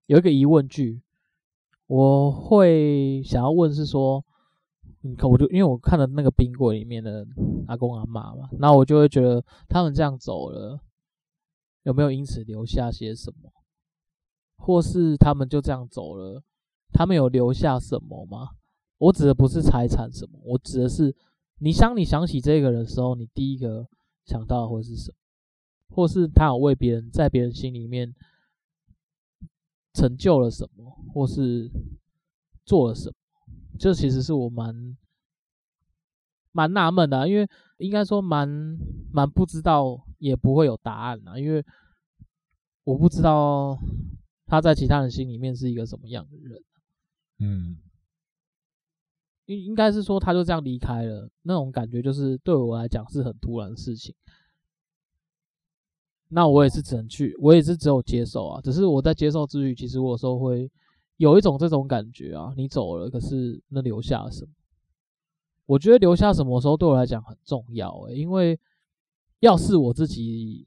[0.07, 1.03] 有一个疑问句，
[1.89, 4.25] 我会想要问是说。
[5.03, 7.27] 你看，我就因为我看了那个冰柜里面的
[7.67, 10.79] 阿公阿嬷嘛，那我就会觉得他们这样走了，
[11.85, 13.51] 有没有因此留下些什么？
[14.57, 16.43] 或是他们就这样走了，
[16.93, 18.51] 他们有留下什么吗？
[18.99, 21.17] 我指的不是财产什么，我指的是
[21.61, 23.89] 你想你想起这个人的时候，你第一个
[24.27, 25.97] 想到的会是什么？
[25.97, 28.15] 或是他有为别人在别人心里面
[29.95, 31.71] 成就了什么，或是
[32.67, 33.15] 做了什么，
[33.81, 34.95] 这其实是我蛮
[36.53, 38.47] 蛮纳闷的啊，因为应该说蛮
[39.11, 41.65] 蛮不知道，也不会有答案啊，因为
[42.85, 43.79] 我不知道
[44.45, 46.63] 他在其他人心里面是一个什么样的人。
[47.39, 47.79] 嗯，
[49.47, 54.15] 应应该是说他就这样离开了，那种感觉就是对我来讲是很突然的事情。
[56.29, 58.61] 那我也是只能去，我也是只有接受啊。
[58.61, 60.71] 只是我在接受之余，其实我有时候会
[61.21, 64.51] 有一种这种感觉啊，你走了，可是那留下了什么？
[65.67, 68.59] 我觉得留下什么时候对我来讲很重要诶、因为
[69.41, 70.67] 要是我自己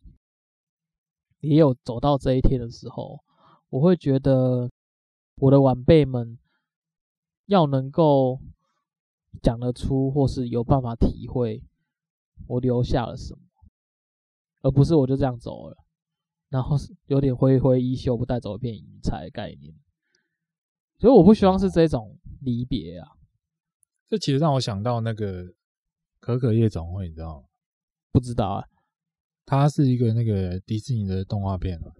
[1.39, 3.20] 也有走到这一天的时候，
[3.72, 4.70] 我会觉得
[5.38, 6.38] 我的晚辈们
[7.47, 8.39] 要能够
[9.41, 11.64] 讲得出，或是有办法体会
[12.45, 13.39] 我留下了什么。
[14.62, 15.78] 而不是我就这样走了，
[16.49, 19.74] 然后是有点挥挥衣袖不带走一片云彩的概念，
[21.04, 23.06] 所以我不希望是这种离别啊。
[24.08, 25.54] 这其实让我想到那个
[26.22, 27.47] 可可夜总会，你知道吗？
[28.14, 28.66] 不知道啊，
[29.45, 31.91] 它是一个那个迪士尼的动画片嘛，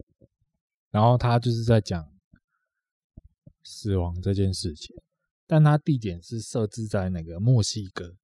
[0.90, 2.10] 然后它就是在讲
[3.62, 4.96] 死亡这件事情，
[5.46, 8.16] 但它地点是设置在那个墨西哥，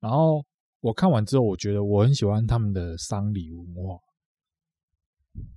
[0.00, 0.46] 然后。
[0.80, 3.98] 我看完之后，我觉得我很喜欢他们的丧礼文化，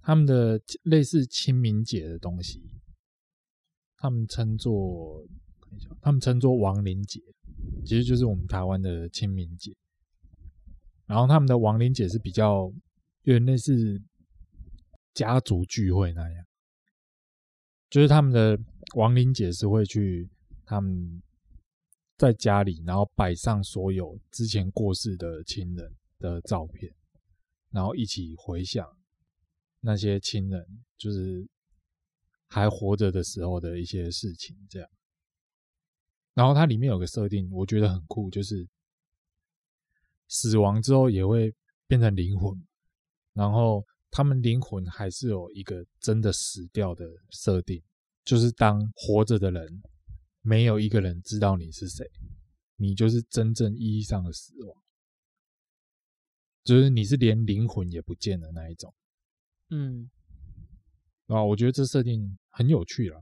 [0.01, 2.63] 他们的类似清明节的东西，
[4.00, 5.24] 他们称作，
[6.02, 7.22] 他们称作亡灵节，
[7.86, 9.76] 其实就是我们台湾的清明节。
[11.06, 12.72] 然后他们的亡灵节是比较
[13.24, 14.02] 有点类似
[15.14, 16.45] 家族聚会那样，
[17.89, 18.60] 就是他们的
[18.95, 20.30] 亡灵节是会去
[20.66, 21.22] 他们。
[22.20, 26.93] 在家里，然后摆上所有之前过世的亲人的照片，
[27.72, 28.86] 然后一起回想
[29.80, 31.47] 那些亲人就是
[32.50, 34.89] 还活着的时候的一些事情，这样。
[36.34, 38.68] 然后它里面有个设定，我觉得很酷，就是
[40.28, 41.56] 死亡之后也会
[41.88, 42.62] 变成灵魂，
[43.34, 47.82] 然后他们灵魂还是有一个真的死掉的设定，
[48.26, 49.82] 就是当活着的人。
[50.41, 52.10] 没有一个人知道你是谁，
[52.78, 54.82] 你就是真正意义上的死亡，
[56.64, 58.95] 就是你是连灵魂也不见的那一种。
[59.70, 60.10] 嗯，
[61.30, 63.21] 啊，我觉得这设定很有趣啦。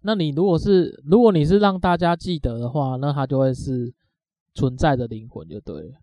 [0.00, 3.92] 那你如果是如果你是让大家记得的话，那它就会是
[4.54, 5.98] 存在的灵魂，就对了。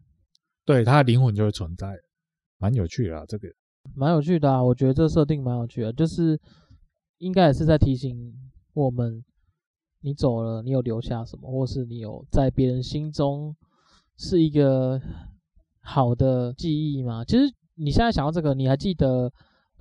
[0.66, 1.95] 对，它的灵魂就会存在，
[2.57, 3.47] 蛮有趣的啊，这个
[3.95, 6.39] 蛮有趣的啊，我觉得这设定蛮有趣的，就是
[7.18, 8.34] 应该也是在提醒。
[8.74, 9.22] 我们，
[9.99, 13.53] 你走了，你有留下什么，或是你有在别人心中
[14.18, 14.97] 是一个
[15.82, 17.26] 好的记忆吗？
[17.26, 19.30] 其实你现在想到这个，你还记得，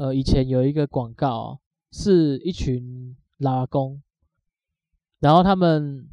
[0.01, 1.61] 呃，以前有一个广告，
[1.93, 4.03] 是一群老阿公，
[5.19, 6.09] 然后他们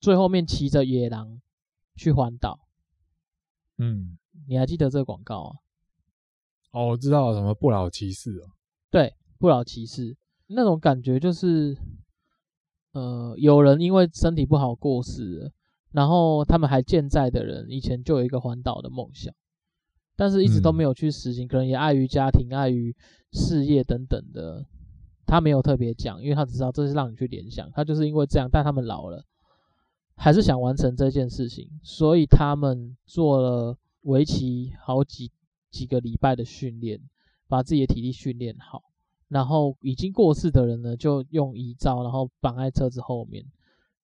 [0.00, 1.40] 最后面骑着野狼
[1.94, 2.58] 去环岛。
[3.76, 4.18] 嗯，
[4.48, 5.56] 你还记得这个广告啊？
[6.72, 8.50] 哦，我知道什么不老骑士哦。
[8.90, 10.16] 对，不老骑士
[10.48, 11.78] 那种感觉就是。
[12.92, 15.52] 呃，有人因为身体不好过世了，
[15.92, 19.32] 然后他们还健在的人，以前就有一个环岛的梦想，
[20.18, 22.92] 但是一直都没有去实行，嗯、可能也碍于家庭、碍于
[23.30, 24.66] 事业等等的，
[25.24, 29.24] 他没有特别讲，因为他只知道这是让你去联想，他就是因为这样，但他们老了，
[30.16, 35.30] 还是想完成这件事情，所以他们做了为期好几
[35.70, 37.00] 几个礼拜的训练，
[37.46, 38.82] 把自己的体力训练好。
[39.28, 43.44] 然后已经过世的人呢，就用遗照，然后绑在车子后面。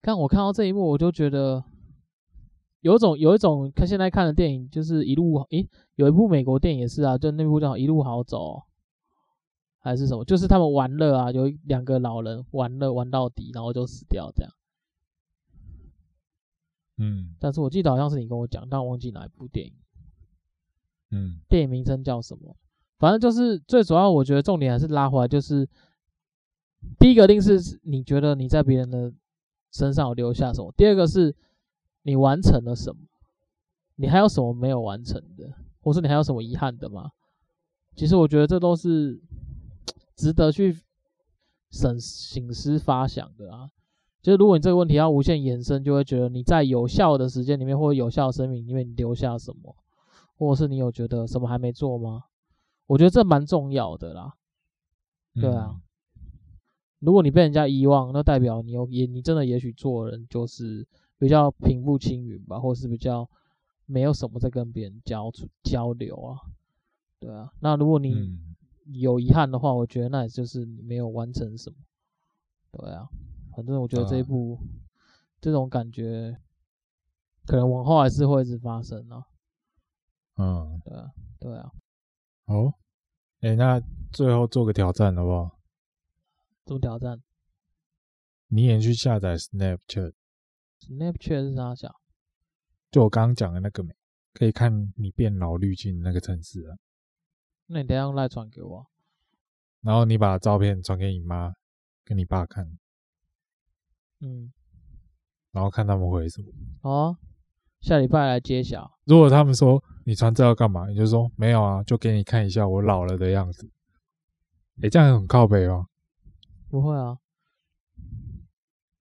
[0.01, 1.65] 看我看到这一幕，我就觉得
[2.85, 8.57] 有一种有一种看现在看的电影，就是一路诶，有一部美国电影也是啊，就那部叫《一路好走》，
[9.79, 10.23] 还是什么？
[10.23, 14.53] 就是他们玩乐啊，有两个老人玩乐玩到底，然后就死掉这样。
[16.99, 19.73] 嗯，但是我记得好像是你跟我讲，但我忘记哪一部电影。
[21.11, 22.55] 嗯，电影名称叫什么？
[22.99, 25.67] 反正就是最主要，我觉得重点还是拉回来，就是
[26.99, 29.11] 第一个定是你觉得你在别人的
[29.73, 31.35] 身上有留下什么，第二个是
[32.05, 33.01] 你完成了什么，
[33.97, 37.11] 你还有什么没有完成的，或是你还有什么遗憾的吗？
[37.97, 39.21] 其实我觉得这都是
[40.17, 40.81] 值得去
[41.71, 43.71] 审省思发想的啊。
[44.23, 49.77] 就是如果你这个问题要无限延伸，就会觉得你在有效的时间里面或者有效的生命里面留下什么，
[50.37, 52.23] 或者是你有觉得什么还没做吗？
[52.87, 54.33] 我觉得这蛮重要的啦，
[55.35, 55.77] 对啊，
[57.01, 60.87] 如果你被人家遗忘，那代表你有也你真的也许做人就是
[61.19, 63.29] 比较平步青云吧，或是比较
[63.87, 65.31] 没有什么在跟别人交
[65.63, 66.41] 交流啊。
[67.19, 68.39] 对啊，那如果你
[68.87, 71.77] 有遗憾的话，我觉得那也就是你没有完成什么。
[72.73, 73.09] 对啊，
[73.57, 74.61] 反正我觉得这一部、啊、
[75.41, 76.37] 这种感觉，
[77.47, 79.27] 可能往后还是会一直发生啊。
[80.37, 81.73] 嗯，对啊，对啊。
[82.47, 82.75] 哦，
[83.41, 83.81] 哎、欸，那
[84.13, 85.59] 最后做个挑战好不好？
[86.67, 87.23] 做挑战？
[88.49, 90.13] 你也去下载 Snapchat。
[90.85, 91.95] Snapchat 是啥讲？
[92.91, 93.95] 就我刚刚讲的那个没，
[94.35, 96.77] 可以看你变老滤镜那个城市啊。
[97.67, 98.87] 那你等下用赖传给我。
[99.81, 101.55] 然后你把照片传给你妈
[102.05, 102.79] 跟你爸看。
[104.21, 104.53] 嗯。
[105.53, 106.49] 然后看他们回什么。
[106.83, 107.17] 哦。
[107.81, 108.99] 下礼拜来揭晓。
[109.05, 113.71] 如果他们说你传这要干嘛，你就说没有啊，就给你看一下我老了的样子。
[114.83, 115.87] 诶，这样很靠北哦。
[116.69, 117.19] 不会啊。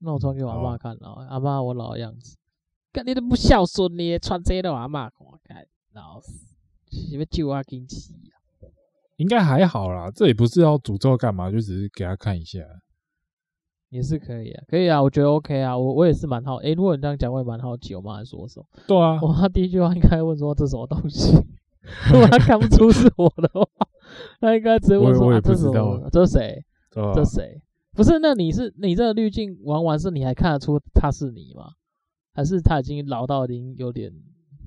[0.04, 2.38] 那我传给我阿妈看，然后阿妈我老样子。
[2.92, 5.10] 看你都不孝顺，你传这个阿妈
[5.44, 6.46] 看，老死，
[6.92, 8.36] 是要救我经济啊？
[9.18, 12.60] 应该还好啦，这也不是要诅咒干嘛，就只是给他看一下。
[13.90, 16.56] 也是可以啊，可以啊，我觉得 OK 啊，我我也是蛮好。
[16.58, 18.66] 诶、欸，如果你这样讲，我也蛮好奇，我妈在说什么？
[18.88, 21.32] 对啊，我妈第一句话应该问说这什么东西？
[22.12, 23.68] 如果她看不出是我的话，
[24.40, 26.10] 她应该直接问说：“啊、这是什么？
[26.12, 26.66] 这是谁？
[26.92, 27.62] 这是谁？”
[27.94, 31.74] 不是，那你是你这个滤镜玩完是，你还看得出他是你吗？
[32.34, 34.12] 还是他已经老到已经有点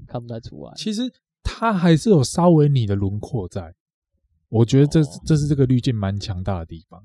[0.07, 0.73] 看不太出来？
[0.77, 1.13] 其实
[1.43, 3.75] 他还是有稍微你的轮廓在。
[4.49, 7.03] 我觉得这这是这个滤镜蛮强大的地方。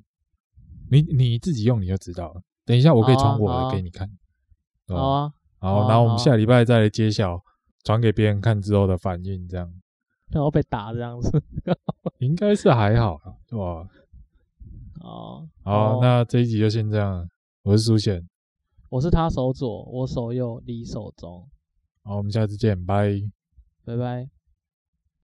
[0.91, 2.41] 你你自己用你就知道了。
[2.65, 4.07] 等一下我可以传我的给你看。
[4.87, 5.33] 好啊。
[5.57, 7.41] 好，然后我们下礼拜再来揭晓，
[7.83, 9.73] 传给别人看之后的反应，这样。
[10.29, 11.41] 然后被打这样子。
[12.19, 13.87] 应该是还好，对吧？
[15.01, 15.47] 哦。
[15.63, 17.27] 好，那这一集就先这样。
[17.63, 18.27] 我是苏贤，
[18.89, 21.47] 我是他手左，我手右，你手中。
[22.03, 23.21] 好，我们下次见，拜。
[23.85, 24.40] 拜拜。